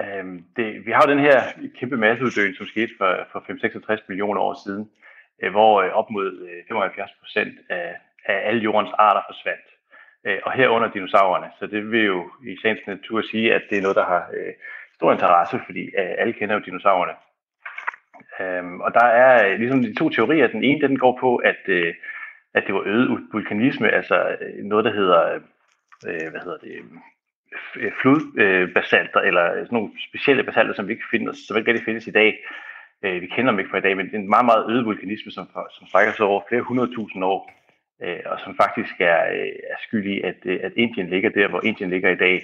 [0.03, 1.39] Øhm, det, vi har jo den her
[1.79, 4.91] kæmpe masseuddøen, som skete for, for 5-66 millioner år siden,
[5.43, 9.67] øh, hvor øh, op mod øh, 75 procent af, af alle jordens arter forsvandt.
[10.27, 11.51] Øh, og herunder dinosaurerne.
[11.59, 14.53] Så det vil jo i sagens natur sige, at det er noget, der har øh,
[14.95, 17.15] stor interesse, fordi øh, alle kender jo dinosaurerne.
[18.41, 20.47] Øhm, og der er øh, ligesom de to teorier.
[20.47, 21.95] Den ene, den går på, at, øh,
[22.55, 25.23] at det var øget vulkanisme, altså øh, noget, der hedder,
[26.09, 26.85] øh, hvad hedder det, øh,
[28.03, 32.07] flodbasalter, øh, eller sådan nogle specielle basalter, som vi ikke finder, som ikke rigtig findes
[32.07, 32.45] i dag.
[33.05, 34.85] Øh, vi kender dem ikke fra i dag, men det er en meget, meget øget
[34.85, 37.41] vulkanisme, som, som strækker sig over flere hundredtusind år
[38.03, 39.21] øh, og som faktisk er,
[39.73, 42.37] er skyld i, at, at Indien ligger der, hvor Indien ligger i dag,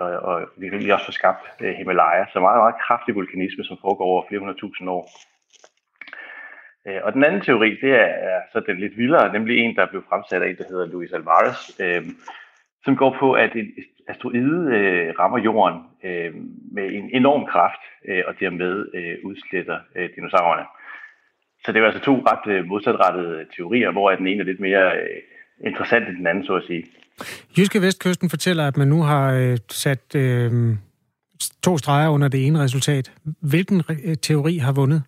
[0.00, 2.24] og, og vi kan også få skabt Himalaya.
[2.32, 5.04] Så meget, meget kraftig vulkanisme, som foregår over flere hundrede tusind år.
[7.02, 10.04] Og den anden teori, det er, er så den lidt vildere, nemlig en, der blev
[10.08, 12.02] fremsat af en, der hedder Luis Alvarez, øh,
[12.86, 13.68] som går på, at en
[14.08, 16.30] asteroide øh, rammer jorden øh,
[16.76, 20.66] med en enorm kraft, øh, og dermed øh, udsletter øh, dinosaurerne.
[21.62, 24.86] Så det er altså to ret øh, modsatrettede teorier, hvor den ene er lidt mere
[25.02, 25.20] øh,
[25.68, 26.84] interessant end den anden, så at sige.
[27.58, 30.50] Jyske Vestkysten fortæller, at man nu har øh, sat øh,
[31.64, 33.12] to streger under det ene resultat.
[33.50, 35.02] Hvilken øh, teori har vundet?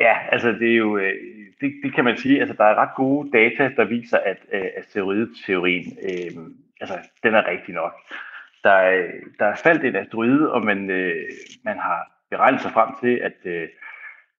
[0.00, 1.14] Ja, altså det er jo, øh,
[1.62, 4.60] det, det kan man sige, altså der er ret gode data, der viser, at øh,
[4.60, 6.30] at asteroideteorien, øh,
[6.80, 7.92] altså den er rigtig nok.
[8.64, 8.76] Der,
[9.38, 11.14] der er faldt en asteroide, og man, øh,
[11.64, 13.68] man har beregnet sig frem til, at øh,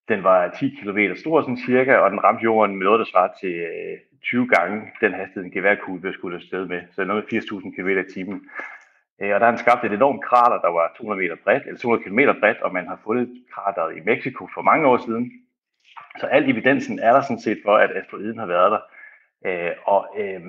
[0.08, 3.34] den var 10 km stor, sådan cirka, og den ramte jorden med noget, der svarer
[3.42, 6.82] til øh, 20 gange den hastighed, en geværkugle skulle skudt afsted med.
[6.92, 8.42] Så noget med 80.000 km i timen.
[9.22, 11.80] Øh, og der har han skabt et enormt krater, der var 200 meter bredt, eller
[11.80, 15.43] 200 km bredt, og man har fundet krateret i Mexico for mange år siden.
[16.20, 18.80] Så al evidensen er der sådan set for, at asteroiden har været der.
[19.46, 20.42] Øh, og øh,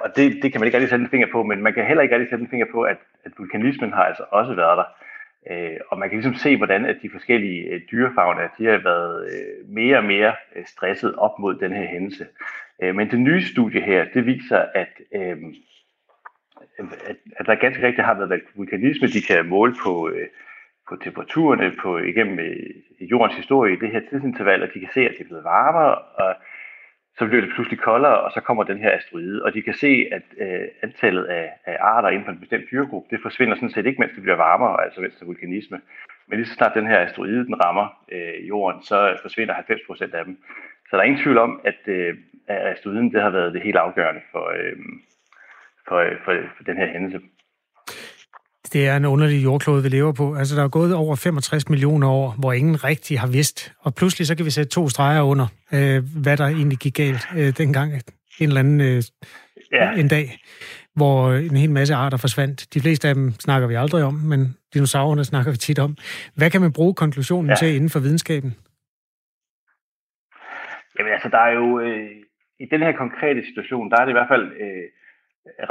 [0.00, 2.02] og det, det kan man ikke rigtig sætte en finger på, men man kan heller
[2.02, 4.88] ikke rigtig sætte en finger på, at, at vulkanismen har altså også været der.
[5.50, 9.26] Øh, og man kan ligesom se, hvordan at de forskellige øh, dyrefagner, de har været
[9.32, 12.26] øh, mere og mere øh, stresset op mod den her hændelse.
[12.82, 15.36] Øh, men det nye studie her, det viser, at, øh,
[17.08, 20.28] at, at der ganske rigtigt har været vulkanisme, de kan måle på, øh,
[20.88, 25.00] på temperaturerne på, igennem øh, jordens historie i det her tidsinterval, og de kan se,
[25.00, 26.34] at det er blevet varmere, og
[27.18, 30.06] så bliver det pludselig koldere, og så kommer den her asteroide, og de kan se,
[30.12, 33.86] at øh, antallet af, af arter inden for en bestemt dyregruppe, det forsvinder sådan set
[33.86, 35.80] ikke, mens det bliver varmere, altså mens det er vulkanisme.
[36.28, 40.14] Men lige så snart den her asteroide, den rammer øh, jorden, så forsvinder 90 procent
[40.14, 40.38] af dem.
[40.90, 42.14] Så der er ingen tvivl om, at, øh,
[42.48, 44.76] at asteroiden, det har været det helt afgørende for, øh,
[45.88, 47.20] for, øh, for, for den her hændelse.
[48.72, 50.34] Det er en underlig jordklode, vi lever på.
[50.34, 53.72] Altså, der er gået over 65 millioner år, hvor ingen rigtig har vidst.
[53.80, 57.28] Og pludselig så kan vi sætte to streger under, øh, hvad der egentlig gik galt
[57.36, 57.92] øh, dengang.
[58.40, 59.02] En eller anden øh,
[59.72, 59.92] ja.
[59.92, 60.26] en dag,
[60.94, 62.74] hvor en hel masse arter forsvandt.
[62.74, 65.96] De fleste af dem snakker vi aldrig om, men dinosaurerne snakker vi tit om.
[66.36, 67.54] Hvad kan man bruge konklusionen ja.
[67.54, 68.50] til inden for videnskaben?
[70.98, 71.80] Jamen altså, der er jo...
[71.80, 72.10] Øh,
[72.60, 74.46] I den her konkrete situation, der er det i hvert fald...
[74.64, 74.84] Øh,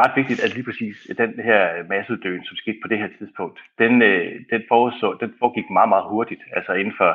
[0.02, 3.60] ret vigtigt, at lige præcis den her øh, masseuddøen, som skete på det her tidspunkt,
[3.80, 7.12] den, øh, den, foreså, den foregik meget, meget hurtigt, altså inden for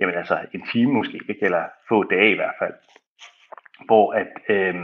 [0.00, 1.44] jamen, altså en time måske, ikke?
[1.44, 2.74] eller få dage i hvert fald,
[3.86, 4.74] hvor at, øh,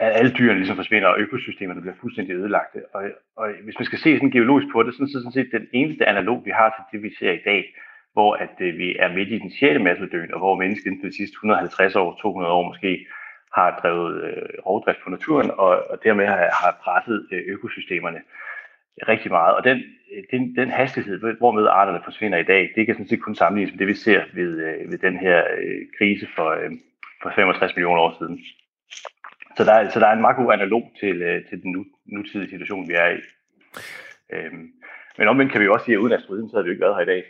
[0.00, 2.78] at alle dyrene ligesom forsvinder, og økosystemerne bliver fuldstændig ødelagte.
[2.94, 3.02] Og,
[3.36, 5.66] og hvis man skal se sådan geologisk på det, så er det sådan set den
[5.72, 7.74] eneste analog, vi har til det, vi ser i dag,
[8.12, 11.08] hvor at øh, vi er midt i den sjette masseuddøen, og hvor mennesket inden for
[11.08, 13.06] de sidste 150 år, 200 år måske,
[13.54, 18.20] har drevet øh, rovdrift på naturen, og, og dermed har, har presset øh, økosystemerne
[19.08, 19.54] rigtig meget.
[19.56, 19.82] Og den,
[20.30, 23.78] den, den hastighed, hvormed arterne forsvinder i dag, det kan sådan set kun sammenlignes med
[23.78, 26.70] det, vi ser ved, øh, ved den her øh, krise for, øh,
[27.22, 28.40] for 65 millioner år siden.
[29.56, 31.84] Så der, er, så der er en meget god analog til, øh, til den nu,
[32.06, 33.20] nutidige situation, vi er i.
[34.32, 34.72] Øhm,
[35.18, 36.84] men omvendt kan vi jo også sige, at uden asteroiden, så havde vi jo ikke
[36.84, 37.22] været her i dag.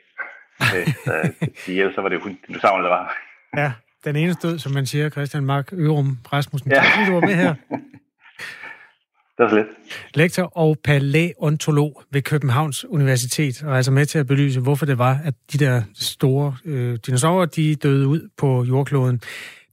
[0.77, 3.17] øh, så, så var det jo kun dinosaurerne, der var.
[3.57, 3.73] Ja,
[4.05, 6.71] den ene stød, som man siger, Christian Mark Ørum Rasmussen.
[6.71, 6.77] Ja.
[6.77, 7.55] Tak, du var med her.
[9.39, 9.67] Det var lidt.
[10.15, 15.21] Lektor og palæontolog ved Københavns Universitet, og altså med til at belyse, hvorfor det var,
[15.25, 19.21] at de der store øh, dinosaurer, de døde ud på jordkloden.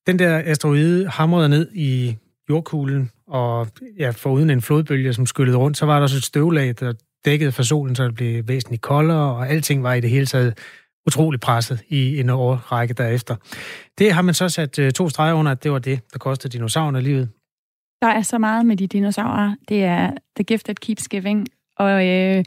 [0.08, 2.18] Den der asteroide hamrede ned i
[2.50, 3.68] jordkuglen, og
[4.00, 6.94] ja, foruden en flodbølge, som skyllede rundt, så var der også et støvlag, der
[7.26, 10.58] dækkede for solen, så det blev væsentligt koldere, og alting var i det hele taget
[11.08, 13.36] utrolig presset i en årrække derefter.
[13.98, 16.58] Det har man så sat øh, to streger under, at det var det, der kostede
[16.58, 17.30] dinosaurerne livet.
[18.02, 19.56] Der er så meget med de dinosaurer.
[19.70, 21.48] Det er the gift that keeps giving.
[21.78, 22.44] Og øh,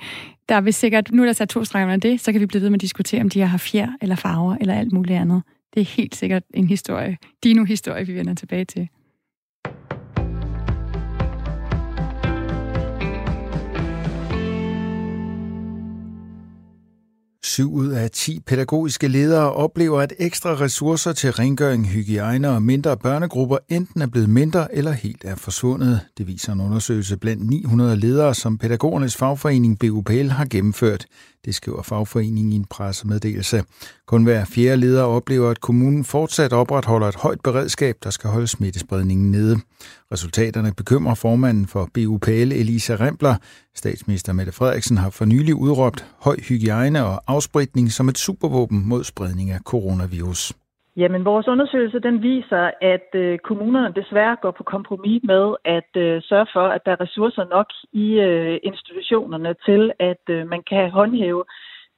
[0.49, 2.63] der vil sikkert, nu er der sat to streger under det, så kan vi blive
[2.63, 5.43] ved med at diskutere, om de har fjer eller farver eller alt muligt andet.
[5.75, 8.89] Det er helt sikkert en historie, dino-historie, vi vender tilbage til.
[17.59, 22.97] Syv ud af 10 pædagogiske ledere oplever, at ekstra ressourcer til rengøring, hygiejne og mindre
[22.97, 26.01] børnegrupper enten er blevet mindre eller helt er forsvundet.
[26.19, 31.07] Det viser en undersøgelse blandt 900 ledere, som pædagogernes fagforening BUPL har gennemført.
[31.45, 33.65] Det skriver fagforeningen i en pressemeddelelse.
[34.07, 38.47] Kun hver fjerde leder oplever, at kommunen fortsat opretholder et højt beredskab, der skal holde
[38.47, 39.61] smittespredningen nede.
[40.15, 43.35] Resultaterne bekymrer formanden for BUPL Elisa Rempler.
[43.83, 49.03] Statsminister Mette Frederiksen har for nylig udråbt høj hygiejne og afspritning som et supervåben mod
[49.05, 50.43] spredning af coronavirus.
[50.97, 56.23] Jamen, vores undersøgelse den viser, at øh, kommunerne desværre går på kompromis med at øh,
[56.31, 57.69] sørge for, at der er ressourcer nok
[58.05, 61.45] i øh, institutionerne til, at øh, man kan håndhæve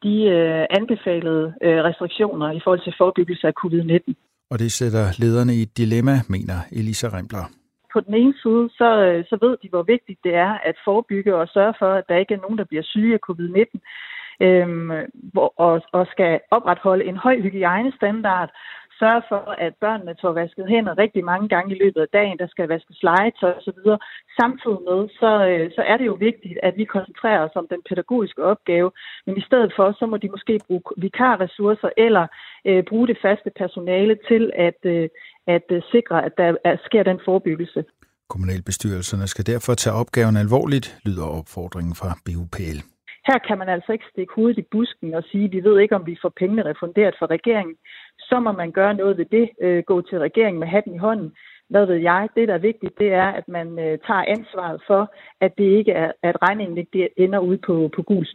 [0.05, 4.13] de øh, anbefalede øh, restriktioner i forhold til forebyggelse af covid-19.
[4.51, 7.60] Og det sætter lederne i et dilemma, mener Elisa Rempler.
[7.93, 11.35] På den ene side, så, øh, så ved de, hvor vigtigt det er at forebygge
[11.37, 13.81] og sørge for, at der ikke er nogen, der bliver syge af covid-19
[14.41, 14.91] øhm,
[15.33, 18.51] hvor, og, og skal opretholde en høj hygiejnestandard,
[18.99, 22.49] sørge for, at børnene får vasket hænder rigtig mange gange i løbet af dagen, der
[22.49, 23.81] skal vaskes legetøj osv.
[24.41, 27.83] Samtidig med, så, øh, så er det jo vigtigt, at vi koncentrerer os om den
[27.89, 28.91] pædagogiske opgave,
[29.27, 32.27] men i stedet for, så må de måske bruge vikarressourcer eller
[32.65, 35.09] øh, bruge det faste personale til at, øh,
[35.57, 37.85] at øh, sikre, at der er, sker den forebyggelse.
[38.29, 42.79] Kommunalbestyrelserne skal derfor tage opgaven alvorligt, lyder opfordringen fra BUPL.
[43.29, 45.97] Her kan man altså ikke stikke hovedet i busken og sige, at vi ved ikke,
[45.97, 47.77] om vi får pengene refunderet fra regeringen
[48.31, 51.33] så må man gøre noget ved det, øh, gå til regeringen med hatten i hånden.
[51.69, 52.29] Hvad ved jeg?
[52.37, 55.03] Det, der er vigtigt, det er, at man øh, tager ansvaret for,
[55.41, 58.27] at det ikke er, at regningen ikke ender ude på, på gul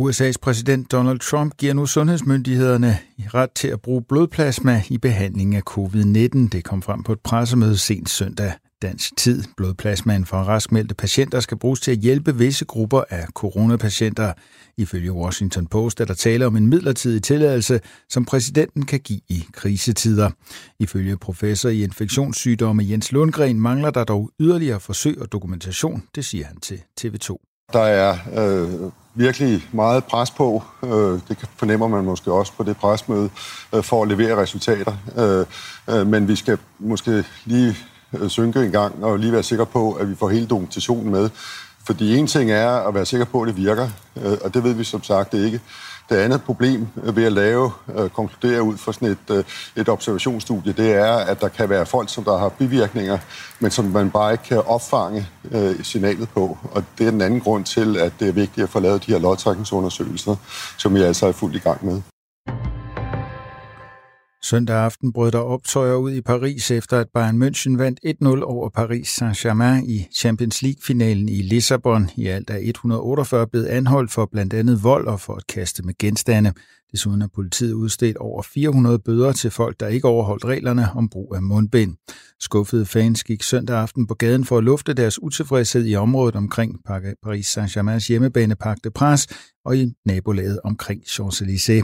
[0.00, 2.98] USA's præsident Donald Trump giver nu sundhedsmyndighederne
[3.34, 6.48] ret til at bruge blodplasma i behandling af covid-19.
[6.48, 8.52] Det kom frem på et pressemøde sent søndag
[8.82, 9.44] dansk tid.
[9.56, 14.32] Blodplasmaen fra raskmeldte patienter skal bruges til at hjælpe visse grupper af coronapatienter.
[14.76, 19.44] Ifølge Washington Post er der tale om en midlertidig tilladelse, som præsidenten kan give i
[19.52, 20.30] krisetider.
[20.78, 26.46] Ifølge professor i infektionssygdomme Jens Lundgren mangler der dog yderligere forsøg og dokumentation, det siger
[26.46, 27.51] han til TV2.
[27.72, 30.62] Der er øh, virkelig meget pres på.
[30.84, 33.30] Øh, det fornemmer man måske også på det presmøde
[33.74, 34.92] øh, for at levere resultater.
[35.18, 35.46] Øh,
[35.96, 37.76] øh, men vi skal måske lige
[38.12, 41.30] øh, synke en gang og lige være sikre på, at vi får hele dokumentationen med.
[41.86, 44.72] Fordi en ting er at være sikker på, at det virker, øh, og det ved
[44.72, 45.60] vi som sagt ikke.
[46.08, 49.44] Det andet problem ved at lave, øh, konkludere ud fra sådan et, øh,
[49.76, 53.18] et observationsstudie, det er, at der kan være folk, som der har bivirkninger,
[53.60, 56.58] men som man bare ikke kan opfange øh, signalet på.
[56.72, 59.12] Og det er den anden grund til, at det er vigtigt at få lavet de
[59.12, 60.36] her lodtrækningsundersøgelser,
[60.78, 62.02] som vi altså er fuldt i gang med.
[64.44, 68.68] Søndag aften brød der optøjer ud i Paris efter at Bayern München vandt 1-0 over
[68.68, 72.10] Paris Saint-Germain i Champions League-finalen i Lissabon.
[72.16, 75.94] I alt er 148 blevet anholdt for blandt andet vold og for at kaste med
[75.98, 76.52] genstande.
[76.92, 81.34] Desuden har politiet udstedt over 400 bøder til folk, der ikke overholdt reglerne om brug
[81.34, 81.96] af mundbind.
[82.40, 86.78] Skuffede fans gik søndag aften på gaden for at lufte deres utilfredshed i området omkring
[87.22, 89.28] Paris Saint-Germains hjemmebane Parc de Prince
[89.64, 91.82] og i nabolaget omkring Champs-Élysées.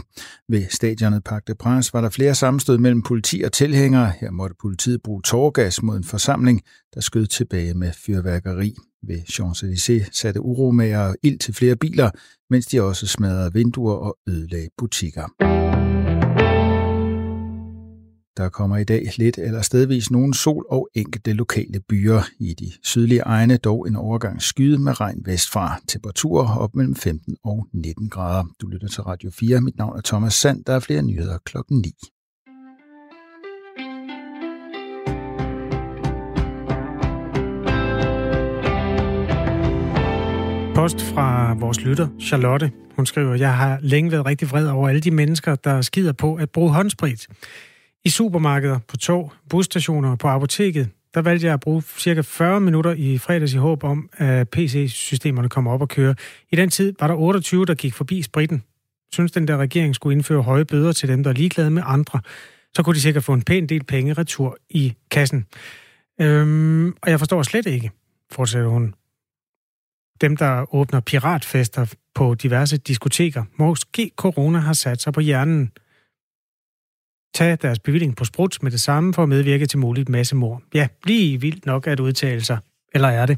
[0.49, 4.13] Ved stadionet Parc de Prince var der flere sammenstød mellem politi og tilhængere.
[4.21, 6.61] Her måtte politiet bruge tårgas mod en forsamling,
[6.93, 8.75] der skød tilbage med fyrværkeri.
[9.07, 12.09] Ved Champs-Élysées satte uromager ild til flere biler,
[12.49, 15.27] mens de også smadrede vinduer og ødelagde butikker.
[18.39, 22.21] Der kommer i dag lidt eller stedvis nogen sol og enkelte lokale byer.
[22.39, 25.79] I de sydlige egne dog en overgang skyde med regn vestfra.
[25.87, 28.43] Temperaturer op mellem 15 og 19 grader.
[28.61, 29.61] Du lytter til Radio 4.
[29.61, 30.65] Mit navn er Thomas Sand.
[30.65, 31.93] Der er flere nyheder klokken 9.
[40.79, 42.71] post fra vores lytter, Charlotte.
[42.95, 46.35] Hun skriver, jeg har længe været rigtig vred over alle de mennesker, der skider på
[46.35, 47.27] at bruge håndsprit.
[48.05, 52.61] I supermarkeder, på tog, busstationer og på apoteket, der valgte jeg at bruge cirka 40
[52.61, 56.15] minutter i fredags i håb om, at PC-systemerne kommer op og køre.
[56.51, 58.63] I den tid var der 28, der gik forbi spritten.
[59.11, 62.19] Synes den der regering skulle indføre høje bøder til dem, der er ligeglade med andre.
[62.75, 65.45] Så kunne de sikkert få en pæn del penge retur i kassen.
[66.21, 67.91] Øhm, og jeg forstår slet ikke,
[68.31, 68.93] fortsætter hun,
[70.21, 73.43] dem, der åbner piratfester på diverse diskoteker.
[73.55, 75.71] Måske corona har sat sig på hjernen.
[77.33, 80.61] Tag deres bevilling på sprut med det samme for at medvirke til muligt massemord.
[80.73, 82.57] Ja, lige vildt nok at udtale sig.
[82.93, 83.37] Eller er det?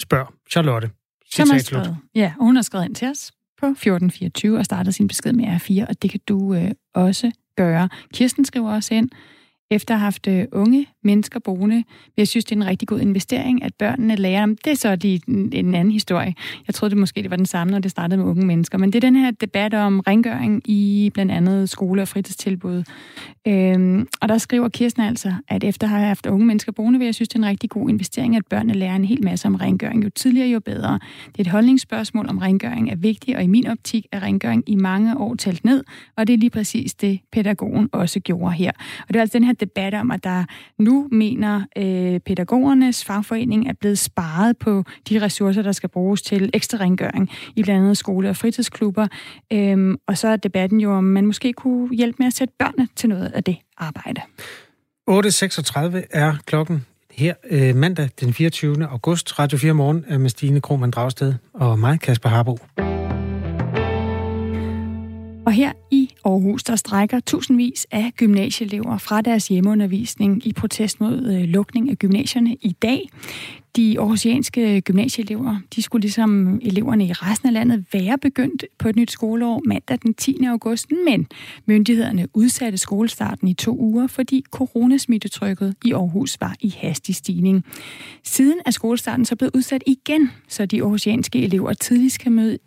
[0.00, 0.90] Spørg Charlotte.
[1.30, 4.94] Som har skrevet, ja, og hun har skrevet ind til os på 1424 og startet
[4.94, 7.88] sin besked med R4, og det kan du øh, også gøre.
[8.14, 9.10] Kirsten skriver også ind,
[9.72, 11.84] efter at have haft øh, unge mennesker boende, vil
[12.16, 14.56] jeg synes, det er en rigtig god investering, at børnene lærer om.
[14.56, 16.34] Det er så de, en anden historie.
[16.66, 18.78] Jeg troede det måske, det var den samme, når det startede med unge mennesker.
[18.78, 22.82] Men det er den her debat om rengøring i blandt andet skole- og fritidstilbud.
[23.48, 27.04] Øhm, og der skriver Kirsten altså, at efter at have haft unge mennesker boende, vil
[27.04, 29.54] jeg synes, det er en rigtig god investering, at børnene lærer en hel masse om
[29.54, 30.04] rengøring.
[30.04, 30.98] Jo tidligere, jo bedre.
[31.26, 34.74] Det er et holdningsspørgsmål om rengøring er vigtigt, og i min optik er rengøring i
[34.74, 35.84] mange år talt ned,
[36.16, 38.70] og det er lige præcis det, pædagogen også gjorde her.
[39.00, 40.44] Og det er altså den her debat om, at der
[40.78, 46.50] nu mener øh, pædagogernes fagforening er blevet sparet på de ressourcer, der skal bruges til
[46.54, 49.06] ekstra rengøring i blandt andet skole- og fritidsklubber.
[49.52, 52.88] Øhm, og så er debatten jo, om man måske kunne hjælpe med at sætte børnene
[52.96, 54.20] til noget af det arbejde.
[55.10, 58.86] 8.36 er klokken her øh, mandag den 24.
[58.86, 59.38] august.
[59.38, 62.58] Radio 4 Morgen er med Stine Krohmann Dragsted og mig, Kasper Harbo.
[65.46, 71.26] Og her i Aarhus, der strækker tusindvis af gymnasieelever fra deres hjemmeundervisning i protest mod
[71.26, 73.08] øh, lukning af gymnasierne i dag.
[73.76, 78.96] De aarhusianske gymnasieelever, de skulle ligesom eleverne i resten af landet være begyndt på et
[78.96, 80.44] nyt skoleår mandag den 10.
[80.44, 81.26] august, men
[81.66, 87.64] myndighederne udsatte skolestarten i to uger, fordi coronasmittetrykket i Aarhus var i hastig stigning.
[88.24, 92.58] Siden er skolestarten så blevet udsat igen, så de aarhusianske elever tidligst kan møde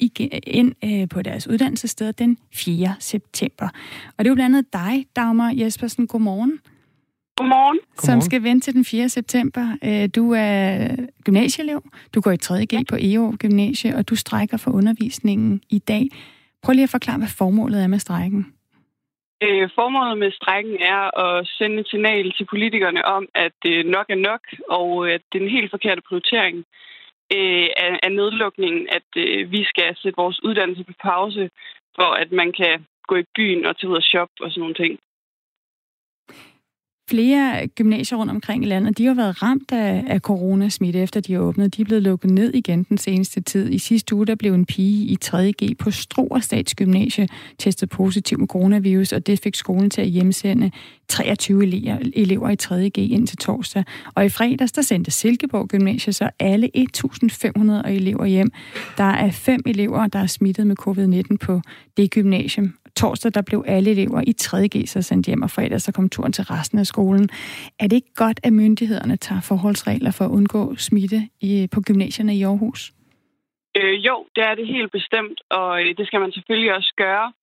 [0.47, 2.95] ind øh, på deres uddannelsessted den 4.
[2.99, 3.69] september.
[4.17, 6.07] Og det er jo blandt andet dig, Dagmar Jespersen.
[6.07, 6.59] Godmorgen.
[7.37, 7.79] Godmorgen.
[7.95, 9.09] Som skal vente til den 4.
[9.09, 9.65] september.
[9.83, 10.87] Øh, du er
[11.25, 11.81] gymnasieelev.
[12.13, 12.79] Du går i 3.G ja.
[12.89, 16.03] på EO Gymnasie, og du strækker for undervisningen i dag.
[16.63, 18.55] Prøv lige at forklare, hvad formålet er med strækken.
[19.43, 24.05] Øh, formålet med strækken er at sende et signal til politikerne om, at det nok
[24.09, 26.57] er nok, og at det er en helt forkert prioritering
[27.35, 31.49] øh, af, af nedlukningen, at øh, vi skal sætte vores uddannelse på pause,
[31.95, 34.79] for at man kan gå i byen og tage ud og shoppe og sådan nogle
[34.81, 34.99] ting.
[37.09, 41.33] Flere gymnasier rundt omkring i landet, de har været ramt af, af coronasmitte, efter de
[41.33, 41.77] er åbnet.
[41.77, 43.71] De er blevet lukket ned igen den seneste tid.
[43.71, 48.47] I sidste uge, der blev en pige i 3.G på Struer Statsgymnasie testet positiv med
[48.47, 50.71] coronavirus, og det fik skolen til at hjemsende
[51.07, 51.63] 23
[52.15, 53.83] elever i 3.G ind til torsdag.
[54.15, 58.51] Og i fredags, der sendte Silkeborg Gymnasie så alle 1.500 elever hjem.
[58.97, 61.61] Der er fem elever, der er smittet med covid-19 på
[61.97, 62.73] det gymnasium.
[62.95, 66.33] Torsdag, der blev alle elever i 3.G så sendt hjem, og fredag så kom turen
[66.33, 67.29] til resten af skolen.
[67.79, 72.35] Er det ikke godt, at myndighederne tager forholdsregler for at undgå smitte i, på gymnasierne
[72.35, 72.91] i Aarhus?
[73.77, 77.33] Øh, jo, det er det helt bestemt, og øh, det skal man selvfølgelig også gøre.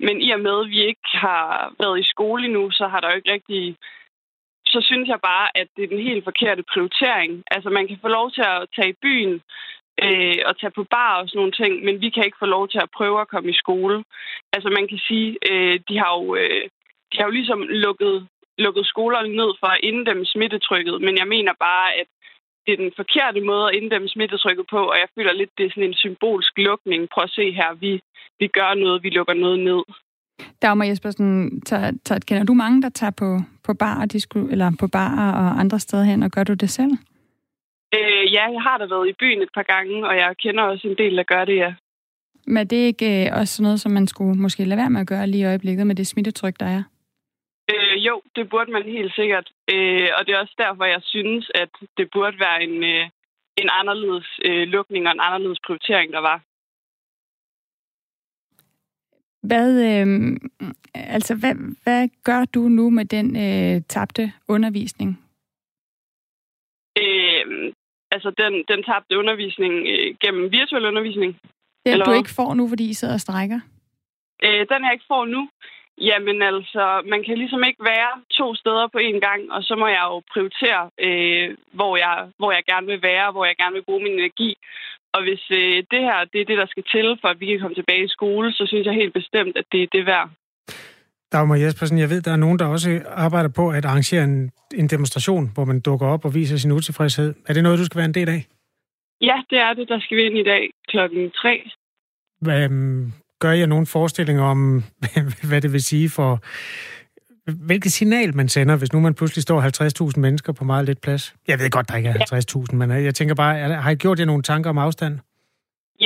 [0.00, 3.08] Men i og med, at vi ikke har været i skole nu, så har der
[3.10, 3.76] jo ikke rigtig...
[4.66, 7.42] Så synes jeg bare, at det er den helt forkerte prioritering.
[7.50, 9.40] Altså, man kan få lov til at tage i byen,
[10.06, 12.68] øh, og tage på bar og sådan nogle ting, men vi kan ikke få lov
[12.68, 14.04] til at prøve at komme i skole.
[14.52, 16.64] Altså man kan sige, øh, de har jo, øh,
[17.10, 18.28] de har jo ligesom lukket,
[18.58, 22.06] lukket skolerne ned for at inddæmme smittetrykket, men jeg mener bare, at
[22.66, 25.70] det er den forkerte måde at inddæmme smittetrykket på, og jeg føler lidt, det er
[25.70, 27.08] sådan en symbolsk lukning.
[27.08, 28.00] Prøv at se her, vi,
[28.38, 29.82] vi gør noget, vi lukker noget ned.
[30.62, 34.06] Dagmar Jespersen, tager, tager, kender du mange, der tager på, på bar,
[34.50, 36.92] eller på bar og andre steder hen, og gør du det selv?
[37.94, 40.88] Øh, ja, jeg har da været i byen et par gange, og jeg kender også
[40.88, 41.74] en del, der gør det, ja.
[42.46, 45.06] Men er det ikke øh, også noget, som man skulle måske lade være med at
[45.06, 46.82] gøre lige i øjeblikket med det smittetryk, der er?
[47.72, 49.52] Øh, jo, det burde man helt sikkert.
[49.72, 53.04] Øh, og det er også derfor, jeg synes, at det burde være en, øh,
[53.56, 56.38] en anderledes øh, lukning og en anderledes prioritering, der var.
[59.48, 60.36] Hvad, øh,
[60.94, 65.10] altså, hvad, hvad gør du nu med den øh, tabte undervisning?
[66.98, 67.72] Øh,
[68.14, 71.32] altså den, den tabte undervisning øh, gennem virtuel undervisning.
[71.84, 73.60] Den eller du ikke får nu, fordi I sidder og strækker?
[74.44, 75.48] Øh, den jeg ikke får nu?
[75.98, 79.86] Jamen altså, man kan ligesom ikke være to steder på én gang, og så må
[79.86, 83.88] jeg jo prioritere, øh, hvor, jeg, hvor jeg gerne vil være, hvor jeg gerne vil
[83.88, 84.50] bruge min energi.
[85.14, 87.60] Og hvis øh, det her det er det, der skal til, for at vi kan
[87.60, 90.30] komme tilbage i skole, så synes jeg helt bestemt, at det er det værd.
[91.32, 94.86] Dagmar Jespersen, jeg ved, der er nogen, der også arbejder på at arrangere en, en
[94.86, 97.34] demonstration, hvor man dukker op og viser sin utilfredshed.
[97.48, 98.46] Er det noget, du skal være en del af?
[99.20, 99.88] Ja, det er det.
[99.88, 101.70] Der skal vi ind i dag klokken 3.
[102.40, 104.84] Hvad, øhm, gør jeg nogle forestillinger om,
[105.48, 106.40] hvad det vil sige for...
[107.66, 111.34] Hvilket signal man sender, hvis nu man pludselig står 50.000 mennesker på meget lidt plads?
[111.48, 114.24] Jeg ved godt, der ikke er 50.000, men jeg tænker bare, har I gjort jer
[114.24, 115.18] nogle tanker om afstand?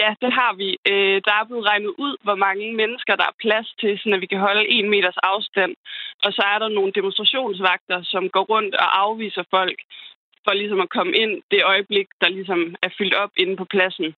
[0.01, 0.69] Ja, det har vi.
[0.93, 4.27] Øh, der er blevet regnet ud, hvor mange mennesker, der er plads til, så vi
[4.27, 5.73] kan holde en meters afstand.
[6.25, 9.81] Og så er der nogle demonstrationsvagter, som går rundt og afviser folk.
[10.49, 14.09] for ligesom at komme ind det øjeblik, der ligesom er fyldt op inde på pladsen.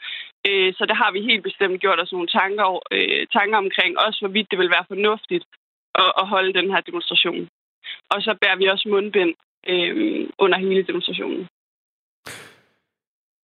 [0.49, 4.19] Øh, så det har vi helt bestemt gjort os nogle tanker, øh, tanker omkring, også
[4.21, 5.45] hvorvidt det vil være fornuftigt
[5.95, 7.49] at, at holde den her demonstration.
[8.11, 9.35] Og så bærer vi også mundbind
[9.73, 11.49] øh, under hele demonstrationen.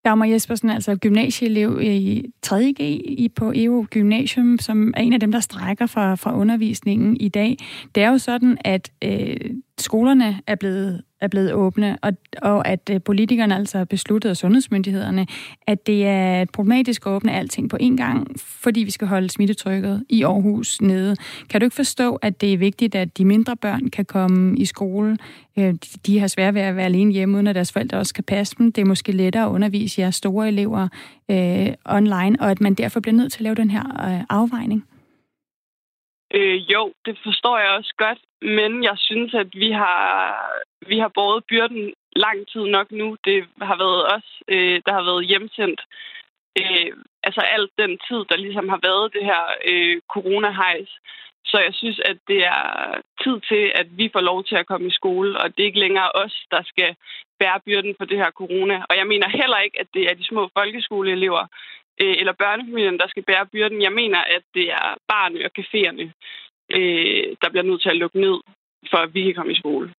[0.05, 5.31] Dagmar Jespersen, altså gymnasieelev i 3.G i på EU Gymnasium, som er en af dem,
[5.31, 7.57] der strækker fra, fra undervisningen i dag.
[7.95, 9.37] Det er jo sådan, at øh,
[9.79, 14.37] skolerne er blevet er blevet åbne, og, og at øh, politikerne altså har besluttet, og
[14.37, 15.27] sundhedsmyndighederne,
[15.67, 20.05] at det er problematisk at åbne alting på én gang, fordi vi skal holde smittetrykket
[20.09, 21.15] i Aarhus nede.
[21.49, 24.65] Kan du ikke forstå, at det er vigtigt, at de mindre børn kan komme i
[24.65, 25.17] skole?
[25.59, 25.73] Øh,
[26.05, 28.55] de har svært ved at være alene hjemme, uden at deres forældre også kan passe
[28.57, 28.71] dem.
[28.71, 30.87] Det er måske lettere at undervise jeres store elever
[31.31, 34.87] øh, online, og at man derfor bliver nødt til at lave den her øh, afvejning.
[36.33, 40.01] Øh, jo, det forstår jeg også godt, men jeg synes, at vi har,
[40.87, 43.17] vi har båret byrden lang tid nok nu.
[43.25, 45.81] Det har været os, øh, der har været hjemsendt.
[46.59, 46.91] Øh,
[47.23, 50.89] altså alt den tid, der ligesom har været det her øh, coronahejs.
[51.45, 52.63] Så jeg synes, at det er
[53.23, 55.85] tid til, at vi får lov til at komme i skole, og det er ikke
[55.85, 56.95] længere os, der skal
[57.39, 58.85] bære byrden for det her corona.
[58.89, 61.43] Og jeg mener heller ikke, at det er de små folkeskoleelever,
[62.01, 63.81] øh, eller børnefamilien, der skal bære byrden.
[63.81, 66.05] Jeg mener, at det er barne og caféerne,
[66.73, 68.37] øh, der bliver nødt til at lukke ned,
[68.91, 69.93] for at vi kan komme i skole.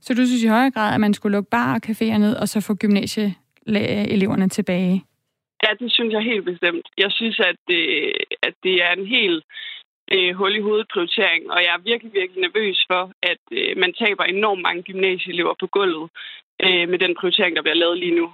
[0.00, 2.48] Så du synes i højere grad, at man skulle lukke bar og caféer ned, og
[2.48, 5.04] så få gymnasieeleverne tilbage?
[5.62, 6.86] Ja, det synes jeg helt bestemt.
[6.98, 7.82] Jeg synes, at det,
[8.42, 9.44] at det er en helt
[10.12, 13.92] øh, hul i hovedet prioritering, og jeg er virkelig, virkelig nervøs for, at øh, man
[13.92, 16.10] taber enormt mange gymnasieelever på gulvet
[16.64, 18.26] øh, med den prioritering, der bliver lavet lige nu.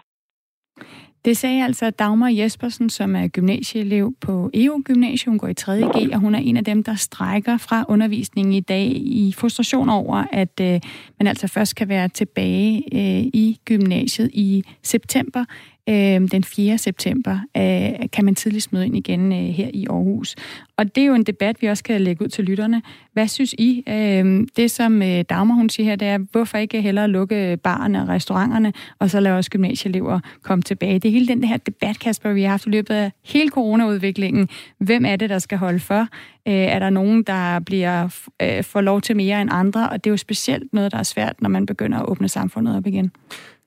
[1.24, 6.14] Det sagde altså Dagmar Jespersen, som er gymnasieelev på EU Gymnasium, hun går i 3.G,
[6.14, 10.24] og hun er en af dem, der strækker fra undervisningen i dag i frustration over,
[10.32, 10.80] at øh,
[11.18, 15.44] man altså først kan være tilbage øh, i gymnasiet i september.
[15.88, 16.78] Øh, den 4.
[16.78, 20.36] september øh, kan man tidligst møde ind igen øh, her i Aarhus.
[20.76, 22.82] Og det er jo en debat, vi også kan lægge ud til lytterne.
[23.12, 23.82] Hvad synes I?
[23.88, 28.02] Øh, det, som øh, Dagmar hun siger her, det er, hvorfor ikke hellere lukke barerne
[28.02, 30.98] og restauranterne, og så lade også gymnasieelever komme tilbage.
[30.98, 34.48] Det er hele den her debat, Kasper, vi har haft i løbet af hele coronaudviklingen.
[34.78, 36.00] Hvem er det, der skal holde for?
[36.48, 39.88] Øh, er der nogen, der bliver øh, får lov til mere end andre?
[39.88, 42.76] Og det er jo specielt noget, der er svært, når man begynder at åbne samfundet
[42.76, 43.12] op igen.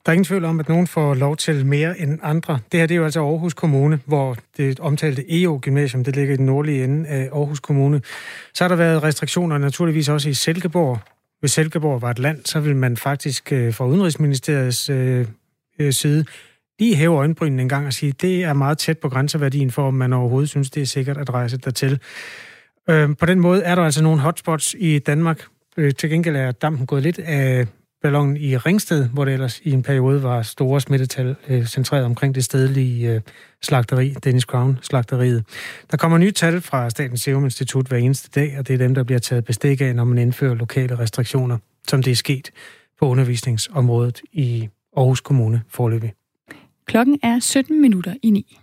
[0.06, 2.58] Der er ingen tvivl om, at nogen får lov til mere end andre.
[2.72, 6.34] Det her det er jo altså Aarhus Kommune, hvor det omtalte EO Gymnasium, det ligger
[6.34, 8.02] i den nordlige ende af Aarhus Kommune.
[8.54, 10.98] Så har der været restriktioner naturligvis også i Silkeborg.
[11.40, 15.26] Hvis Silkeborg var et land, så vil man faktisk øh, fra Udenrigsministeriets øh,
[15.78, 16.24] øh, side
[16.78, 19.94] lige hæve øjenbrynene en gang og sige, det er meget tæt på grænseværdien for, om
[19.94, 22.00] man overhovedet synes, det er sikkert at rejse dertil.
[22.90, 25.44] Øh, på den måde er der altså nogle hotspots i Danmark.
[25.76, 27.66] Øh, til gengæld er dampen gået lidt af
[28.02, 32.34] ballonen i Ringsted, hvor det ellers i en periode var store smittetal øh, centreret omkring
[32.34, 33.20] det stedlige øh,
[33.62, 35.44] slagteri, Dennis Crown slagteriet.
[35.90, 38.94] Der kommer nye tal fra Statens Serum Institut hver eneste dag, og det er dem,
[38.94, 42.50] der bliver taget bestik af, når man indfører lokale restriktioner, som det er sket
[42.98, 46.12] på undervisningsområdet i Aarhus Kommune forløbig.
[46.86, 48.58] Klokken er 17 minutter i 9.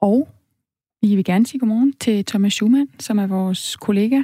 [0.00, 0.28] Og
[1.02, 4.22] vi vil gerne sige godmorgen til Thomas Schumann, som er vores kollega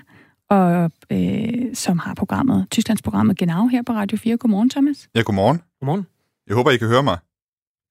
[0.53, 4.37] og øh, som har programmet, Tysklandsprogrammet Genau her på Radio 4.
[4.37, 5.09] Godmorgen, Thomas.
[5.15, 5.63] Ja, godmorgen.
[5.81, 6.07] Godmorgen.
[6.49, 7.19] Jeg håber, I kan høre mig.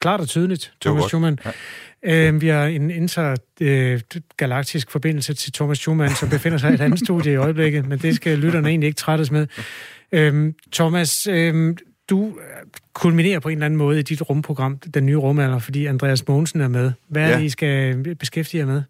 [0.02, 1.40] Klart og tydeligt, Thomas Schumann.
[2.04, 2.28] Ja.
[2.28, 6.82] Øh, vi har en intergalaktisk øh, forbindelse til Thomas Schumann, som befinder sig i et
[6.82, 9.48] andet studie i øjeblikket, men det skal lytterne egentlig ikke trættes med.
[10.12, 11.76] Øh, Thomas, øh,
[12.10, 12.34] du
[12.94, 16.62] kulminerer på en eller anden måde i dit rumprogram, Den Nye Rumalder, fordi Andreas Mogensen
[16.62, 16.92] er med.
[17.08, 17.38] Hvad er ja.
[17.38, 18.84] det, I skal beskæftige jer med?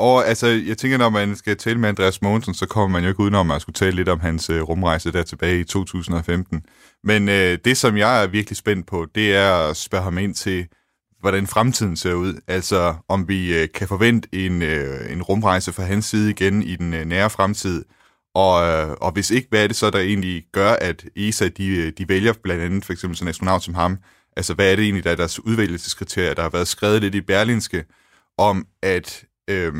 [0.00, 3.08] Og altså, jeg tænker, når man skal tale med Andreas Mogensen, så kommer man jo
[3.08, 6.62] ikke udenom at skulle tale lidt om hans øh, rumrejse der tilbage i 2015.
[7.04, 10.34] Men øh, det, som jeg er virkelig spændt på, det er at spørge ham ind
[10.34, 10.66] til,
[11.20, 12.40] hvordan fremtiden ser ud.
[12.48, 16.76] Altså, om vi øh, kan forvente en, øh, en rumrejse fra hans side igen i
[16.76, 17.84] den øh, nære fremtid.
[18.34, 21.68] Og, øh, og hvis ikke, hvad er det så, der egentlig gør, at ESA de,
[21.68, 23.98] øh, de vælger blandt andet for eksempel sådan en astronaut som ham?
[24.36, 26.34] Altså, hvad er det egentlig, der er deres udvælgelseskriterier?
[26.34, 27.84] Der har været skrevet lidt i Berlinske
[28.38, 29.72] om, at øh,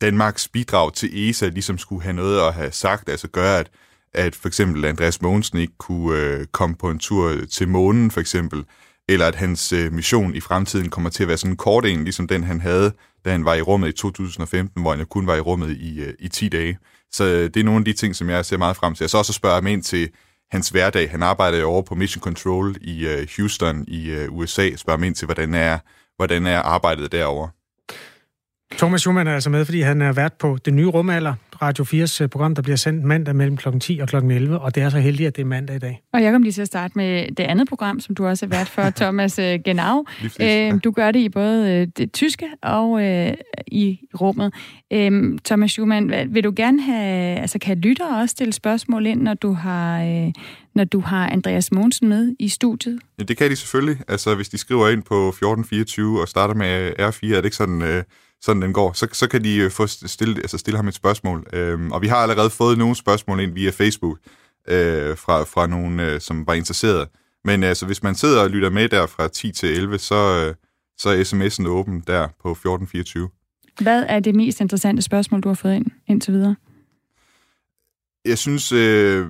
[0.00, 3.70] Danmarks bidrag til ESA ligesom skulle have noget at have sagt, altså gøre, at,
[4.14, 8.20] at for eksempel Andreas Mogensen ikke kunne øh, komme på en tur til månen, for
[8.20, 8.64] eksempel,
[9.08, 12.04] eller at hans øh, mission i fremtiden kommer til at være sådan en kort en,
[12.04, 12.92] ligesom den han havde,
[13.24, 16.00] da han var i rummet i 2015, hvor han jo kun var i rummet i,
[16.00, 16.78] øh, i 10 dage.
[17.12, 19.04] Så øh, det er nogle af de ting, som jeg ser meget frem til.
[19.04, 20.10] Jeg så også spørger ham ind til
[20.50, 21.10] hans hverdag.
[21.10, 24.76] Han arbejder jo over på Mission Control i øh, Houston i øh, USA.
[24.76, 25.78] Spørger ham ind til, hvordan er,
[26.16, 27.50] hvordan er arbejdet derovre.
[28.76, 32.22] Thomas Schumann er altså med, fordi han er vært på det nye rumalder, Radio 4's
[32.22, 33.78] øh, program, der bliver sendt mandag mellem kl.
[33.80, 34.16] 10 og kl.
[34.16, 36.02] 11, og det er så heldigt, at det er mandag i dag.
[36.12, 38.50] Og jeg kommer lige til at starte med det andet program, som du også er
[38.50, 40.04] vært for, Thomas øh, Genau.
[40.40, 43.34] Øh, du gør det i både det tyske og øh,
[43.66, 44.54] i rummet.
[44.92, 49.34] Øh, Thomas Schumann, vil du gerne have, altså kan lyttere også stille spørgsmål ind, når
[49.34, 50.32] du har, øh,
[50.74, 53.00] når du har Andreas Mogensen med i studiet?
[53.18, 53.96] Ja, det kan de selvfølgelig.
[54.08, 58.04] Altså, hvis de skriver ind på 1424 og starter med R4, er det ikke sådan...
[58.40, 61.46] Sådan den går, så, så kan de øh, få stille, altså stille ham et spørgsmål.
[61.52, 64.18] Øhm, og vi har allerede fået nogle spørgsmål ind via Facebook
[64.68, 67.08] øh, fra, fra nogen, øh, som var interesseret.
[67.44, 70.54] Men altså, hvis man sidder og lytter med der fra 10 til 11, så, øh,
[70.98, 73.28] så er sms'en åben der på 1424.
[73.80, 76.56] Hvad er det mest interessante spørgsmål, du har fået ind indtil videre?
[78.24, 79.26] Jeg synes, øh,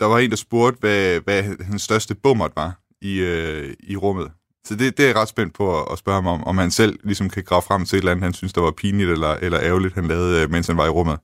[0.00, 4.30] der var en, der spurgte, hvad, hvad hans største bummert var i, øh, i rummet.
[4.68, 6.70] Så det, det er jeg ret spændt på at, at spørge ham om, om han
[6.70, 9.34] selv ligesom kan grave frem til et eller andet, han synes, der var pinligt eller,
[9.34, 11.18] eller ærgerligt, han lavede, øh, mens han var i rummet.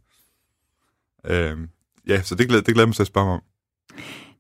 [1.27, 1.57] Øh,
[2.09, 3.43] ja, så det glæder, det glæder mig til at spørge ham om.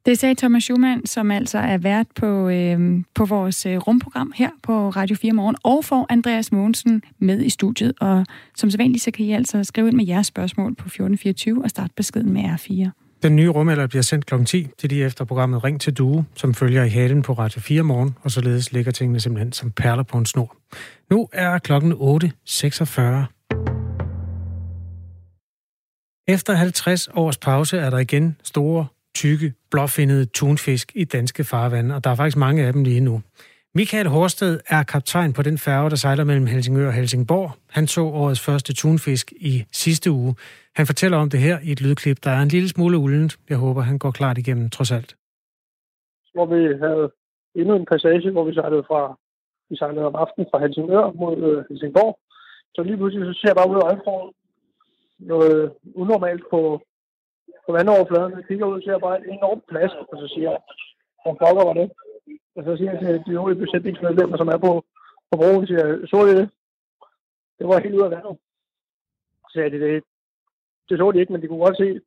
[0.07, 4.51] Det sagde Thomas Schumann, som altså er vært på, øh, på vores øh, rumprogram her
[4.63, 7.93] på Radio 4 Morgen, og får Andreas Mogensen med i studiet.
[8.01, 11.65] Og som så vanligt, så kan I altså skrive ind med jeres spørgsmål på 1424
[11.65, 13.04] og starte beskeden med R4.
[13.25, 14.45] Den nye rumalder bliver sendt kl.
[14.45, 17.83] 10 til de efter programmet Ring til Due, som følger i halen på Radio 4
[17.83, 20.57] morgen, og således ligger tingene simpelthen som perler på en snor.
[21.11, 21.99] Nu er klokken 8.46.
[26.29, 32.05] Efter 50 års pause er der igen store, tykke, blåfindede tunfisk i danske farvande, og
[32.05, 33.23] der er faktisk mange af dem lige nu.
[33.81, 37.51] Michael Horsted er kaptajn på den færge, der sejler mellem Helsingør og Helsingborg.
[37.77, 40.33] Han så årets første tunfisk i sidste uge.
[40.79, 43.33] Han fortæller om det her i et lydklip, der er en lille smule uldent.
[43.51, 45.11] Jeg håber, han går klart igennem, trods alt.
[46.35, 47.05] Hvor vi havde
[47.61, 49.01] endnu en passage, hvor vi sejlede, fra,
[49.71, 52.19] vi sejlede om aftenen fra Helsingør mod øh, Helsingborg.
[52.75, 54.31] Så lige pludselig så ser jeg bare ud af øjenkrogen
[55.19, 55.71] noget øh,
[56.03, 56.61] unormalt på,
[57.67, 58.33] på vandoverfladen.
[58.39, 60.61] Jeg kigger ud og ser bare en enorm plads, og så siger jeg,
[61.23, 61.89] hvor fucker var det?
[62.57, 64.73] Og så siger jeg til de øvrige besætningsmedlemmer, som er på,
[65.31, 66.51] på broen, siger jeg, så det?
[67.59, 68.37] Det var helt ud af vandet.
[69.43, 70.05] Så sagde de, det,
[70.89, 72.01] det så de ikke, men de kunne godt se,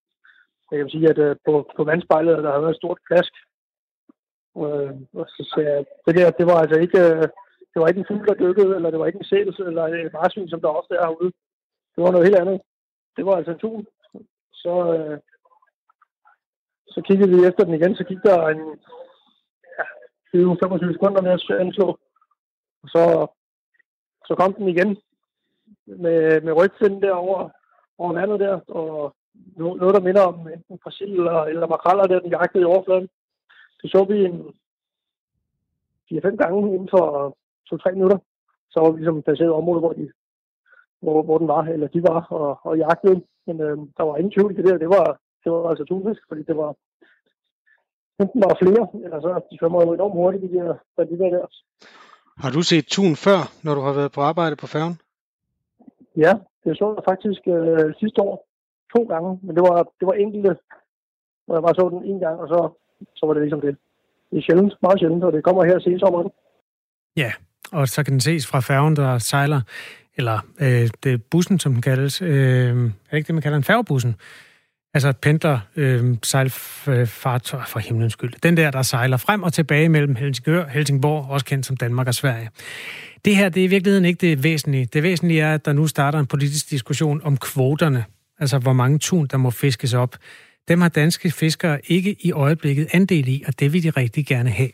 [0.72, 3.34] jeg kan sige, at øh, på, på vandspejlet, der havde været et stort plask.
[4.58, 7.28] Øh, og så sagde jeg, det der, det var altså ikke, øh,
[7.72, 10.14] det var ikke en fugl, der dykkede, eller det var ikke en sæl, eller et
[10.14, 11.32] marsvin, som der også er herude.
[11.94, 12.62] Det var noget helt andet.
[13.18, 13.88] Det var altså en tun.
[14.52, 15.20] Så, øh,
[16.88, 18.80] så kiggede vi efter den igen, så gik der en
[20.38, 21.88] 20-25 sekunder med at anslå.
[22.84, 23.28] Og så,
[24.28, 24.98] så kom den igen
[25.86, 27.50] med, med rygfinden derovre
[27.98, 29.16] over vandet der, og
[29.58, 33.10] noget, der minder om enten Brasil eller, eller makraller, der den jagtede i overfladen.
[33.82, 34.40] Det så vi en
[36.14, 37.38] 4-5 gange inden for
[37.74, 38.18] 2-3 minutter.
[38.70, 40.12] Så var vi ligesom placeret området, hvor, de,
[41.02, 43.22] hvor, hvor den var, eller de var, og, og jagtede.
[43.48, 44.78] Men øh, der var ingen tvivl i det der.
[44.78, 46.76] Det var, det var altså tunfisk, fordi det var
[48.20, 51.46] enten var flere, eller så de svømmer jo enormt hurtigt, de der banditter der.
[52.38, 54.96] Har du set tun før, når du har været på arbejde på færgen?
[56.24, 58.36] Ja, det så jeg faktisk øh, sidste år
[58.96, 60.52] to gange, men det var, det var enkelte,
[61.46, 62.60] hvor jeg bare så den en gang, og så,
[63.16, 63.78] så var det ligesom det.
[64.32, 66.30] Det er sjældent, meget sjældent, og det kommer her sensommeren.
[67.18, 67.32] Ja,
[67.72, 69.62] og så kan den ses fra færgen, der sejler,
[70.18, 72.22] eller øh, det er bussen, som den kaldes.
[72.22, 74.16] Øh, er det ikke det, man kalder en færgebussen?
[74.94, 78.34] Altså pendler øh, sejlfartøj øh, for himlens skyld.
[78.44, 82.14] Den der, der sejler frem og tilbage mellem Helsingør, Helsingborg, også kendt som Danmark og
[82.14, 82.50] Sverige.
[83.26, 84.86] Det her, det er i virkeligheden ikke det væsentlige.
[84.86, 88.06] Det væsentlige er, at der nu starter en politisk diskussion om kvoterne.
[88.40, 90.16] Altså, hvor mange tun, der må fiskes op.
[90.68, 94.50] Dem har danske fiskere ikke i øjeblikket andel i, og det vil de rigtig gerne
[94.50, 94.70] have.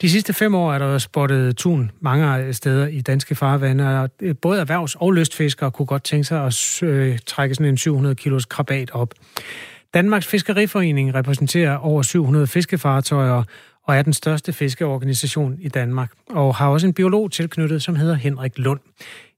[0.00, 4.34] De sidste fem år er der spottet tun mange steder i danske farvande, og øh,
[4.42, 8.44] både erhvervs- og lystfiskere kunne godt tænke sig at øh, trække sådan en 700 kilos
[8.44, 9.14] krabat op.
[9.94, 13.42] Danmarks Fiskeriforening repræsenterer over 700 fiskefartøjer
[13.84, 18.14] og er den største fiskeorganisation i Danmark, og har også en biolog tilknyttet, som hedder
[18.14, 18.80] Henrik Lund.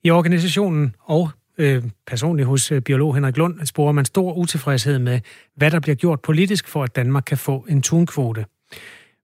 [0.05, 1.31] I organisationen og
[1.63, 5.21] øh, personligt hos øh, biolog Henrik Lund sporer man stor utilfredshed med,
[5.57, 8.47] hvad der bliver gjort politisk for, at Danmark kan få en tunkvote.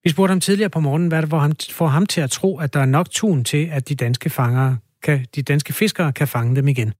[0.04, 2.80] Vi spurgte ham tidligere på morgenen, hvad der får ham til at tro, at der
[2.80, 6.68] er nok tun til, at de danske, fangere kan, de danske fiskere kan fange dem
[6.68, 6.92] igen.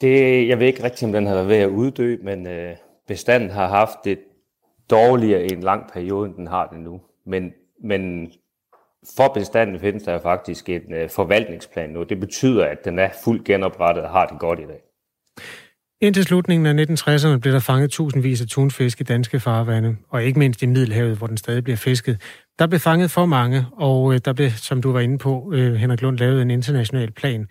[0.00, 2.76] Det, jeg ved ikke rigtig, om den har været ved at uddø, men øh,
[3.08, 4.18] bestanden har haft det
[4.90, 7.00] dårligere i en lang periode, end den har det nu.
[7.26, 7.52] Men,
[7.84, 8.32] men
[9.16, 12.02] for bestanden findes der faktisk en øh, forvaltningsplan nu.
[12.02, 14.80] Det betyder, at den er fuldt genoprettet og har det godt i dag.
[16.00, 20.38] Indtil slutningen af 1960'erne blev der fanget tusindvis af tunfisk i danske farvande, og ikke
[20.38, 22.20] mindst i Middelhavet, hvor den stadig bliver fisket.
[22.58, 25.74] Der blev fanget for mange, og øh, der blev, som du var inde på, øh,
[25.74, 27.46] Henrik Lund, lavet en international plan.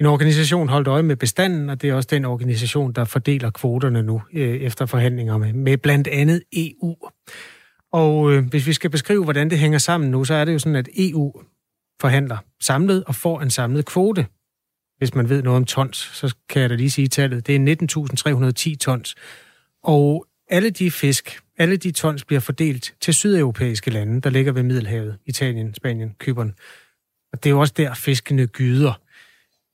[0.00, 4.02] En organisation holdt øje med bestanden, og det er også den organisation, der fordeler kvoterne
[4.02, 6.94] nu øh, efter forhandlinger med, med blandt andet EU.
[7.96, 10.58] Og øh, hvis vi skal beskrive, hvordan det hænger sammen nu, så er det jo
[10.58, 11.42] sådan, at EU
[12.00, 14.26] forhandler samlet og får en samlet kvote.
[14.98, 17.46] Hvis man ved noget om tons, så kan jeg da lige sige tallet.
[17.46, 19.14] Det er 19.310 tons.
[19.82, 24.62] Og alle de fisk, alle de tons bliver fordelt til sydeuropæiske lande, der ligger ved
[24.62, 26.54] Middelhavet, Italien, Spanien, Kypern.
[27.32, 29.00] Og det er jo også der, fiskene gyder.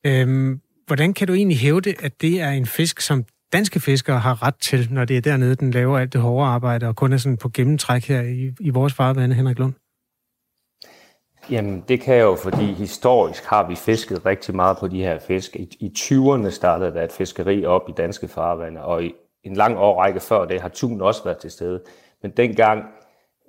[0.06, 4.42] Øhm, hvordan kan du egentlig hævde, at det er en fisk, som danske fiskere har
[4.42, 7.16] ret til, når det er dernede, den laver alt det hårde arbejde, og kun er
[7.16, 9.72] sådan på gennemtræk her i, i vores farvande, Henrik Lund?
[11.50, 15.57] Jamen, det kan jo, fordi historisk har vi fisket rigtig meget på de her fisk.
[15.57, 19.76] I, i 20'erne startede der et fiskeri op i danske farvande, og i en lang
[19.76, 21.80] årrække før det har tun også været til stede.
[22.22, 22.84] Men dengang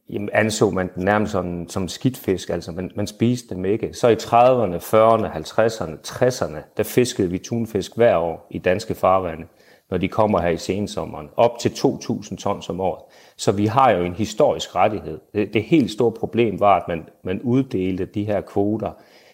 [0.10, 3.93] jamen, anså man den nærmest som, som skidtfisk, altså man, man spiste dem ikke.
[3.93, 9.45] Så i 30'erne, 40'erne, 50'erne, 60'erne, der fiskede vi tunfisk hver år i danske farvande,
[9.94, 11.30] når de kommer her i sensommeren.
[11.36, 13.04] Op til 2.000 tons om året.
[13.38, 15.20] Så vi har jo en historisk rettighed.
[15.34, 18.91] Det, det helt store problem var, at man, man uddelte de her kvoter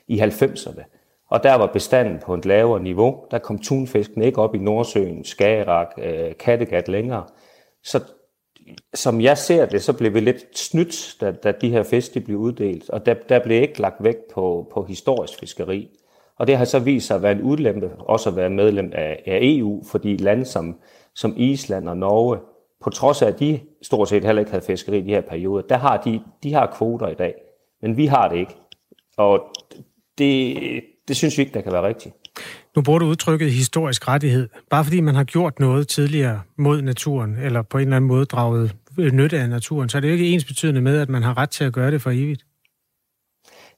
[0.07, 0.84] i 90'erne.
[1.30, 3.24] Og der var bestanden på et lavere niveau.
[3.32, 7.24] Der kom tunfisken ikke op i Nordsøen, Skagerrak, øh, Kattegat længere.
[7.84, 7.99] Så
[8.93, 12.20] som jeg ser det, så blev vi lidt snydt, da, da de her fisk de
[12.20, 12.89] blev uddelt.
[12.89, 15.89] Og der, der blev ikke lagt vægt på, på historisk fiskeri.
[16.39, 19.23] Og det har så vist sig at være en udlempe, også at være medlem af,
[19.25, 20.75] af EU, fordi lande som,
[21.15, 22.37] som Island og Norge,
[22.83, 25.61] på trods af, at de stort set heller ikke havde fiskeri i de her perioder,
[25.61, 27.33] der har de, de har kvoter i dag.
[27.81, 28.55] Men vi har det ikke.
[29.17, 29.41] Og
[30.17, 30.57] det,
[31.07, 32.15] det synes vi ikke, der kan være rigtigt.
[32.75, 34.49] Nu bruger du udtrykket historisk rettighed.
[34.69, 38.25] Bare fordi man har gjort noget tidligere mod naturen, eller på en eller anden måde
[38.25, 38.75] draget
[39.13, 41.49] nytte af naturen, så er det jo ikke ens betydende med, at man har ret
[41.49, 42.45] til at gøre det for evigt.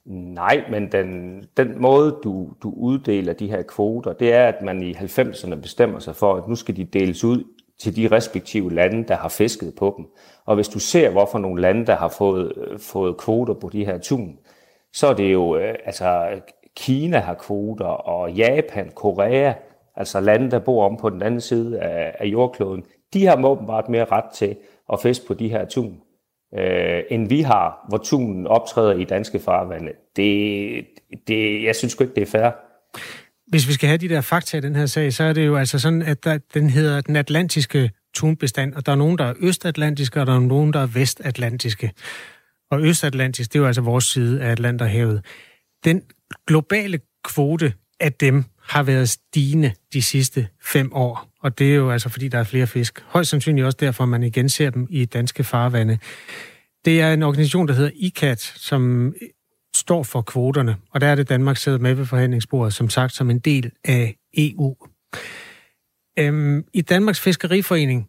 [0.06, 4.82] Nej, men den, den måde, du, du uddeler de her kvoter, det er, at man
[4.82, 7.44] i 90'erne bestemmer sig for, at nu skal de deles ud
[7.78, 10.06] til de respektive lande, der har fisket på dem.
[10.44, 13.84] Og hvis du ser, hvorfor nogle lande, der har fået, øh, fået kvoter på de
[13.84, 14.38] her tun,
[14.92, 16.28] så er det jo øh, altså
[16.76, 19.52] Kina har kvoter, og Japan, Korea,
[19.96, 23.88] altså lande, der bor om på den anden side af, af jordkloden, de har åbenbart
[23.88, 24.56] mere ret til
[24.92, 26.00] at fiske på de her tun,
[26.58, 29.92] øh, end vi har, hvor tunen optræder i danske farvande.
[30.16, 30.86] Det,
[31.26, 32.50] det, jeg synes ikke, det er fair.
[33.46, 35.56] Hvis vi skal have de der fakta i den her sag, så er det jo
[35.56, 39.34] altså sådan, at der, den hedder den atlantiske tunbestand, og der er nogen, der er
[39.40, 41.92] østatlantiske, og der er nogen, der er vestatlantiske.
[42.70, 45.24] Og østatlantisk, det er jo altså vores side af Atlanterhavet.
[45.84, 46.02] Den
[46.46, 51.31] globale kvote af dem har været stigende de sidste fem år.
[51.42, 53.04] Og det er jo altså, fordi der er flere fisk.
[53.06, 55.98] Højst sandsynligt også derfor, man igen ser dem i danske farvande.
[56.84, 59.14] Det er en organisation, der hedder ICAT, som
[59.74, 60.76] står for kvoterne.
[60.90, 64.16] Og der er det Danmark sidder med ved forhandlingsbordet, som sagt, som en del af
[64.36, 64.76] EU.
[66.18, 68.08] Øhm, I Danmarks Fiskeriforening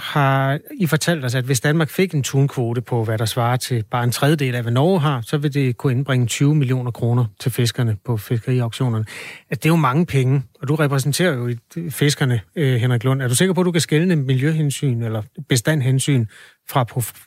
[0.00, 3.84] har I fortalt os, at hvis Danmark fik en tunkvote på, hvad der svarer til
[3.90, 7.24] bare en tredjedel af, hvad Norge har, så vil det kunne indbringe 20 millioner kroner
[7.40, 9.04] til fiskerne på fiskeriauktionerne.
[9.50, 13.22] At det er jo mange penge, og du repræsenterer jo øh, fiskerne, øh, Henrik Lund.
[13.22, 16.26] Er du sikker på, at du kan skælne miljøhensyn eller bestandhensyn
[16.70, 16.84] fra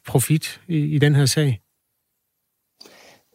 [0.08, 1.63] profit i, i den her sag?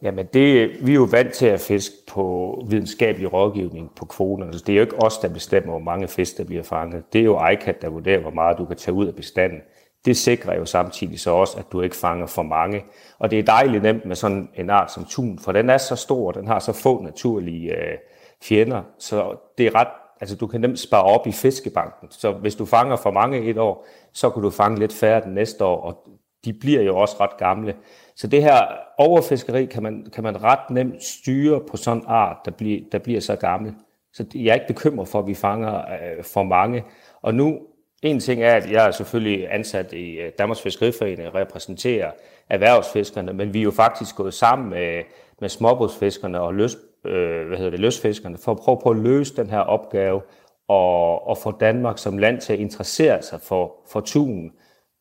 [0.01, 4.45] Jamen, det, vi er jo vant til at fiske på videnskabelig rådgivning på kvoterne.
[4.45, 7.13] Altså, det er jo ikke os, der bestemmer, hvor mange fisk, der bliver fanget.
[7.13, 9.59] Det er jo ICAT, der vurderer, hvor meget du kan tage ud af bestanden.
[10.05, 12.83] Det sikrer jo samtidig så også, at du ikke fanger for mange.
[13.19, 15.95] Og det er dejligt nemt med sådan en art som tun, for den er så
[15.95, 17.97] stor, den har så få naturlige øh,
[18.43, 19.87] fjender, så det er ret,
[20.21, 22.11] altså du kan nemt spare op i fiskebanken.
[22.11, 25.33] Så hvis du fanger for mange et år, så kan du fange lidt færre den
[25.33, 26.07] næste år, og
[26.45, 27.75] de bliver jo også ret gamle.
[28.15, 28.61] Så det her
[28.97, 32.99] overfiskeri kan man, kan man ret nemt styre på sådan en art, der bliver, der
[32.99, 33.73] bliver så gammel.
[34.13, 36.83] Så jeg er ikke bekymret for, at vi fanger øh, for mange.
[37.21, 37.59] Og nu,
[38.03, 42.11] en ting er, at jeg er selvfølgelig ansat i øh, Danmarks Fiskeriforening og repræsenterer
[42.49, 45.03] erhvervsfiskerne, men vi er jo faktisk gået sammen med,
[45.41, 49.35] med småbådsfiskerne og løs, øh, hvad hedder det, løsfiskerne for at prøve på at løse
[49.35, 50.21] den her opgave
[50.67, 54.51] og, og få Danmark som land til at interessere sig for, for tunen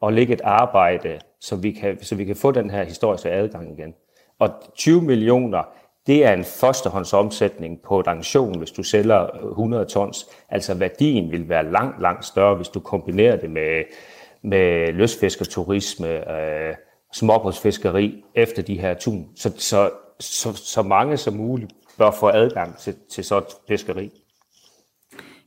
[0.01, 3.79] og lægge et arbejde, så vi, kan, så vi kan få den her historiske adgang
[3.79, 3.95] igen.
[4.39, 5.63] Og 20 millioner,
[6.07, 10.27] det er en førstehåndsomsætning på et auktion, hvis du sælger øh, 100 tons.
[10.49, 13.85] Altså værdien vil være langt, langt større, hvis du kombinerer det med,
[14.43, 16.75] med løsfiskerturisme, øh,
[17.13, 19.29] småbådsfiskeri efter de her tun.
[19.37, 24.13] Så, så, så, så mange som muligt bør få adgang til, til sådan fiskeri.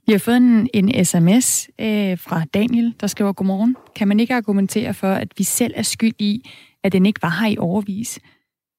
[0.07, 3.75] Vi har fået en, en sms øh, fra Daniel, der skriver, Godmorgen.
[3.95, 6.49] Kan man ikke argumentere for, at vi selv er skyld i,
[6.83, 8.19] at den ikke var her i overvis?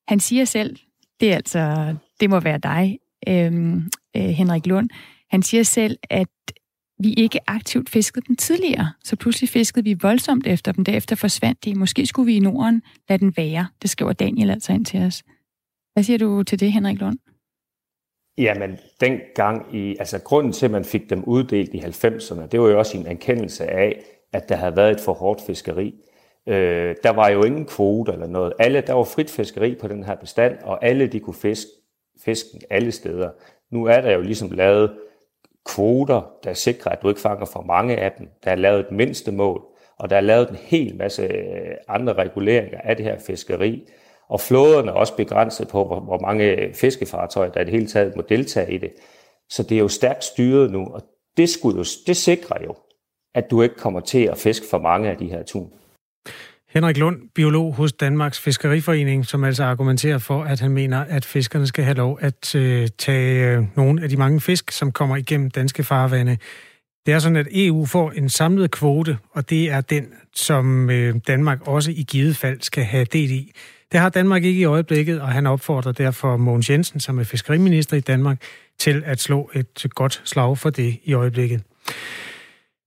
[0.09, 0.77] Han siger selv,
[1.21, 2.99] det er altså, det må være dig,
[3.29, 3.75] øh,
[4.17, 4.91] øh, Henrik Lund.
[5.31, 6.29] Han siger selv, at
[6.99, 11.65] vi ikke aktivt fiskede dem tidligere, så pludselig fiskede vi voldsomt efter dem, derefter forsvandt
[11.65, 11.75] de.
[11.75, 13.67] Måske skulle vi i Norden lade den være.
[13.83, 15.23] Det skriver Daniel altså ind til os.
[15.93, 17.19] Hvad siger du til det, Henrik Lund?
[18.39, 22.69] Jamen, dengang i, altså grunden til, at man fik dem uddelt i 90'erne, det var
[22.69, 24.03] jo også en erkendelse af,
[24.33, 25.95] at der havde været et for hårdt fiskeri.
[26.47, 28.53] Øh, der var jo ingen kvote eller noget.
[28.59, 31.71] Alle, der var frit fiskeri på den her bestand, og alle de kunne fiske
[32.25, 33.31] fisken alle steder.
[33.71, 34.91] Nu er der jo ligesom lavet
[35.65, 38.29] kvoter, der sikrer, at du ikke fanger for mange af dem.
[38.45, 39.63] Der er lavet et mindste mål,
[39.99, 43.89] og der er lavet en hel masse øh, andre reguleringer af det her fiskeri.
[44.33, 48.17] Og flåderne er også begrænset på, hvor, hvor mange fiskefartøjer, der i det hele taget
[48.17, 48.93] må deltage i det.
[49.51, 51.03] Så det er jo stærkt styret nu, og
[51.37, 52.75] det, skulle jo, det sikrer jo,
[53.35, 55.71] at du ikke kommer til at fiske for mange af de her tun.
[56.69, 61.67] Henrik Lund, biolog hos Danmarks Fiskeriforening, som altså argumenterer for, at han mener, at fiskerne
[61.67, 65.51] skal have lov at øh, tage øh, nogle af de mange fisk, som kommer igennem
[65.51, 66.37] danske farvande.
[67.07, 71.15] Det er sådan, at EU får en samlet kvote, og det er den, som øh,
[71.27, 73.53] Danmark også i givet fald skal have del i.
[73.93, 77.97] Det har Danmark ikke i øjeblikket, og han opfordrer derfor Mogens Jensen, som er fiskeriminister
[77.97, 78.43] i Danmark,
[78.79, 81.63] til at slå et godt slag for det i øjeblikket.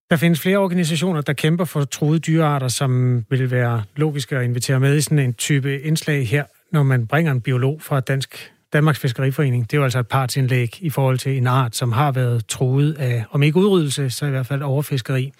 [0.10, 4.80] Der findes flere organisationer, der kæmper for truede dyrearter, som vil være logiske at invitere
[4.80, 9.00] med i sådan en type indslag her, når man bringer en biolog fra Dansk Danmarks
[9.00, 9.72] Fiskeriforening.
[9.72, 12.94] Det er jo altså et partsindlæg i forhold til en art, som har været truet
[12.94, 15.34] af, om ikke udryddelse, så i hvert fald overfiskeri.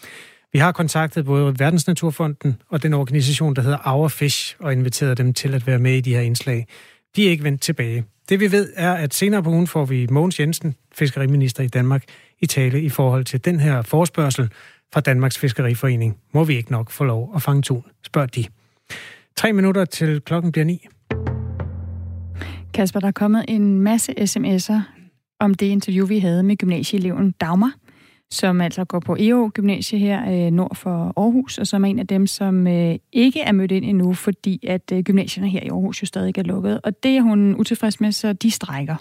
[0.56, 5.34] Vi har kontaktet både Verdensnaturfonden og den organisation, der hedder Our Fish, og inviteret dem
[5.34, 6.68] til at være med i de her indslag.
[7.16, 8.06] De er ikke vendt tilbage.
[8.30, 12.04] Det vi ved er, at senere på ugen får vi Mogens Jensen, fiskeriminister i Danmark,
[12.40, 14.50] i tale i forhold til den her forspørgsel
[14.94, 16.18] fra Danmarks Fiskeriforening.
[16.34, 18.46] Må vi ikke nok få lov at fange tun, spørger de.
[19.36, 20.88] Tre minutter til klokken bliver ni.
[22.74, 24.80] Kasper, der er kommet en masse sms'er
[25.40, 27.74] om det interview, vi havde med gymnasieeleven Dagmar
[28.32, 32.00] som altså går på EO Gymnasie her øh, nord for Aarhus, og som er en
[32.00, 35.68] af dem, som øh, ikke er mødt ind endnu, fordi at øh, gymnasierne her i
[35.68, 36.80] Aarhus jo stadig er lukket.
[36.84, 38.96] Og det er hun utilfreds med, så de strækker.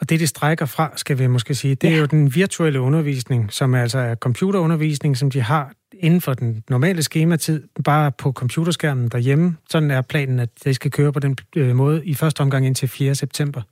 [0.00, 1.94] Og det, de strækker fra, skal vi måske sige, det ja.
[1.94, 6.62] er jo den virtuelle undervisning, som altså er computerundervisning, som de har inden for den
[6.70, 9.56] normale skematid, bare på computerskærmen derhjemme.
[9.70, 12.88] Sådan er planen, at det skal køre på den øh, måde i første omgang indtil
[12.88, 13.14] 4.
[13.14, 13.62] september.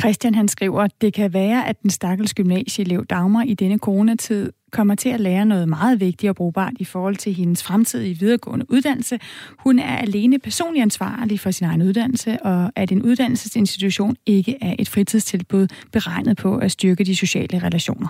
[0.00, 4.52] Christian han skriver, at det kan være, at den stakkels gymnasieelev Dagmar i denne coronatid
[4.72, 8.66] kommer til at lære noget meget vigtigt og brugbart i forhold til hendes fremtidige videregående
[8.68, 9.18] uddannelse.
[9.58, 14.74] Hun er alene personligt ansvarlig for sin egen uddannelse, og at en uddannelsesinstitution ikke er
[14.78, 18.08] et fritidstilbud beregnet på at styrke de sociale relationer.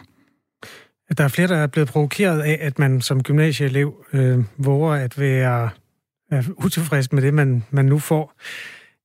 [1.19, 5.19] Der er flere, der er blevet provokeret af, at man som gymnasieelev øh, våger at
[5.21, 5.71] være
[6.33, 8.35] øh, utilfreds med det, man, man nu får.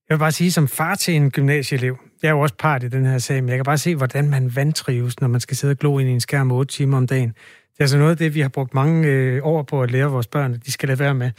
[0.10, 2.88] Jeg vil bare sige, som far til en gymnasieelev, jeg er jo også part i
[2.88, 5.72] den her sag, men jeg kan bare se, hvordan man vantrives, når man skal sidde
[5.72, 7.30] og glo ind i en skærm 8 timer om dagen.
[7.30, 10.12] Det er altså noget af det, vi har brugt mange øh, år på at lære
[10.12, 11.32] vores børn, at de skal lade være med.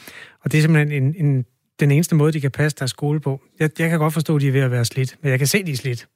[0.44, 1.44] Og det er simpelthen en, en,
[1.80, 3.40] den eneste måde, de kan passe deres skole på.
[3.58, 5.48] Jeg, jeg kan godt forstå, at de er ved at være slidt, men jeg kan
[5.48, 6.08] se, at de er slidt.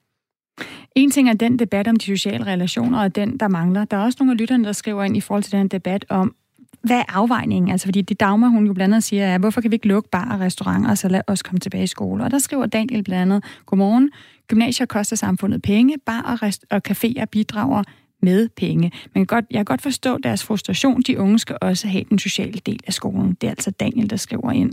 [0.94, 3.84] En ting er den debat om de sociale relationer, og den, der mangler.
[3.84, 6.34] Der er også nogle af lytterne, der skriver ind i forhold til den debat om,
[6.82, 7.70] hvad er afvejningen?
[7.70, 10.08] Altså, fordi det Dagmar, hun jo blandt andet siger, er, hvorfor kan vi ikke lukke
[10.08, 12.24] bar og restauranter, og så lad os komme tilbage i skole?
[12.24, 14.10] Og der skriver Daniel blandt andet, godmorgen,
[14.48, 17.82] gymnasier koster samfundet penge, bar og, rest- og caféer bidrager
[18.22, 18.92] med penge.
[19.14, 21.02] Men godt, jeg kan godt forstå deres frustration.
[21.02, 23.34] De unge skal også have den sociale del af skolen.
[23.40, 24.72] Det er altså Daniel, der skriver ind.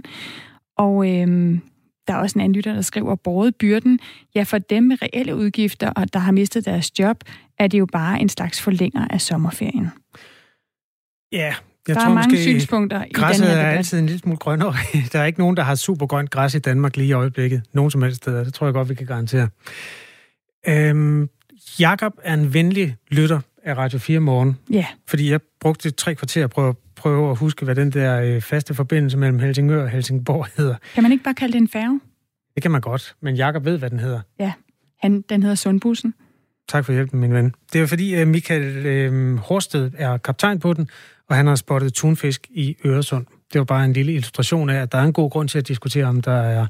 [0.78, 1.62] Og øhm,
[2.08, 4.00] der er også en anden lytter, der skriver, båret byrden.
[4.36, 7.24] Ja, for dem med reelle udgifter, og der har mistet deres job,
[7.60, 9.90] er det jo bare en slags forlænger af sommerferien.
[11.32, 11.56] Ja,
[11.88, 13.58] jeg der tror, er mange måske, synspunkter i den her debat.
[13.58, 14.74] er altid en lille smule grønnere.
[15.14, 17.62] Der er ikke nogen, der har super grønt græs i Danmark lige i øjeblikket.
[17.74, 18.44] Nogen som helst steder.
[18.44, 19.48] Det tror jeg godt, vi kan garantere.
[20.68, 21.30] Øhm,
[21.80, 24.58] Jakob er en venlig lytter af Radio 4 morgen.
[24.72, 24.86] Ja.
[25.08, 28.74] Fordi jeg brugte tre kvarter på at prøve at huske, hvad den der øh, faste
[28.74, 30.76] forbindelse mellem Helsingør og Helsingborg hedder.
[30.94, 32.00] Kan man ikke bare kalde det en færge?
[32.56, 34.20] Det kan man godt, men Jakob ved, hvad den hedder.
[34.40, 34.52] Ja,
[35.02, 36.14] Han, den hedder Sundbussen.
[36.72, 37.54] Tak for hjælpen, min ven.
[37.74, 40.90] Det er fordi, at Michael øh, Horsted er kaptajn på den,
[41.30, 43.26] og han har spottet tunfisk i Øresund.
[43.54, 45.68] Det var bare en lille illustration af, at der er en god grund til at
[45.68, 46.68] diskutere, om der er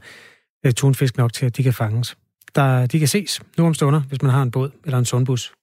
[0.66, 2.18] øh, tunfisk nok til, at de kan fanges.
[2.56, 5.54] Der, de kan ses nu om stunder, hvis man har en båd eller en sundbus.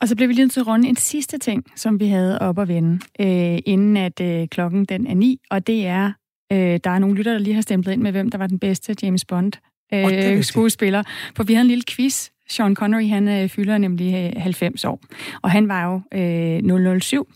[0.00, 2.68] Og så bliver vi lige til runde en sidste ting, som vi havde op at
[2.68, 6.12] vende, øh, inden at øh, klokken den er ni, og det er,
[6.52, 8.58] øh, der er nogle lytter, der lige har stemplet ind med, hvem der var den
[8.58, 9.52] bedste James Bond
[9.94, 11.02] øh, oh, skuespiller.
[11.36, 15.00] For vi havde en lille quiz Sean Connery, han øh, fylder nemlig øh, 90 år,
[15.42, 17.32] og han var jo øh, 007.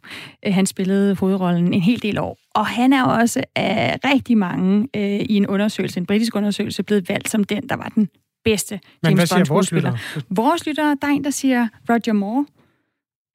[0.47, 4.89] Øh, han spillede hovedrollen en hel del år, og han er også af rigtig mange
[4.97, 8.09] øh, i en undersøgelse, en britisk undersøgelse, blevet valgt som den, der var den
[8.45, 9.99] bedste Men hvad James siger vores lyttere?
[10.31, 12.47] Vores lyttere, der er en, der siger Roger Moore.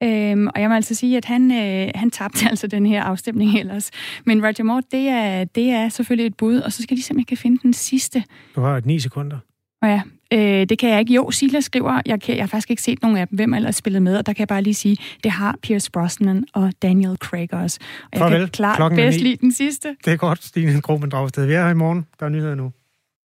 [0.04, 3.60] Øhm, og jeg må altså sige, at han, øh, han tabte altså den her afstemning
[3.60, 3.92] ellers.
[4.26, 7.26] Men Roger Moore, det er, det er selvfølgelig et bud, og så skal de simpelthen
[7.26, 8.24] kan finde den sidste.
[8.56, 9.38] Du har et 9 sekunder.
[9.82, 10.02] Og ja,
[10.34, 11.14] øh, det kan jeg ikke.
[11.14, 13.76] Jo, Sila skriver, jeg, kan, jeg har faktisk ikke set nogen af dem, hvem ellers
[13.76, 17.18] spillet med, og der kan jeg bare lige sige, det har Pierce Brosnan og Daniel
[17.18, 17.80] Craig også.
[18.04, 18.40] Og jeg Farvel.
[18.40, 19.96] kan klart Klokken bedst lide den sidste.
[20.06, 21.46] Det er godt, Stine Kroben Dragsted.
[21.46, 22.06] Vi er her i morgen.
[22.20, 22.72] Der er nyheder nu.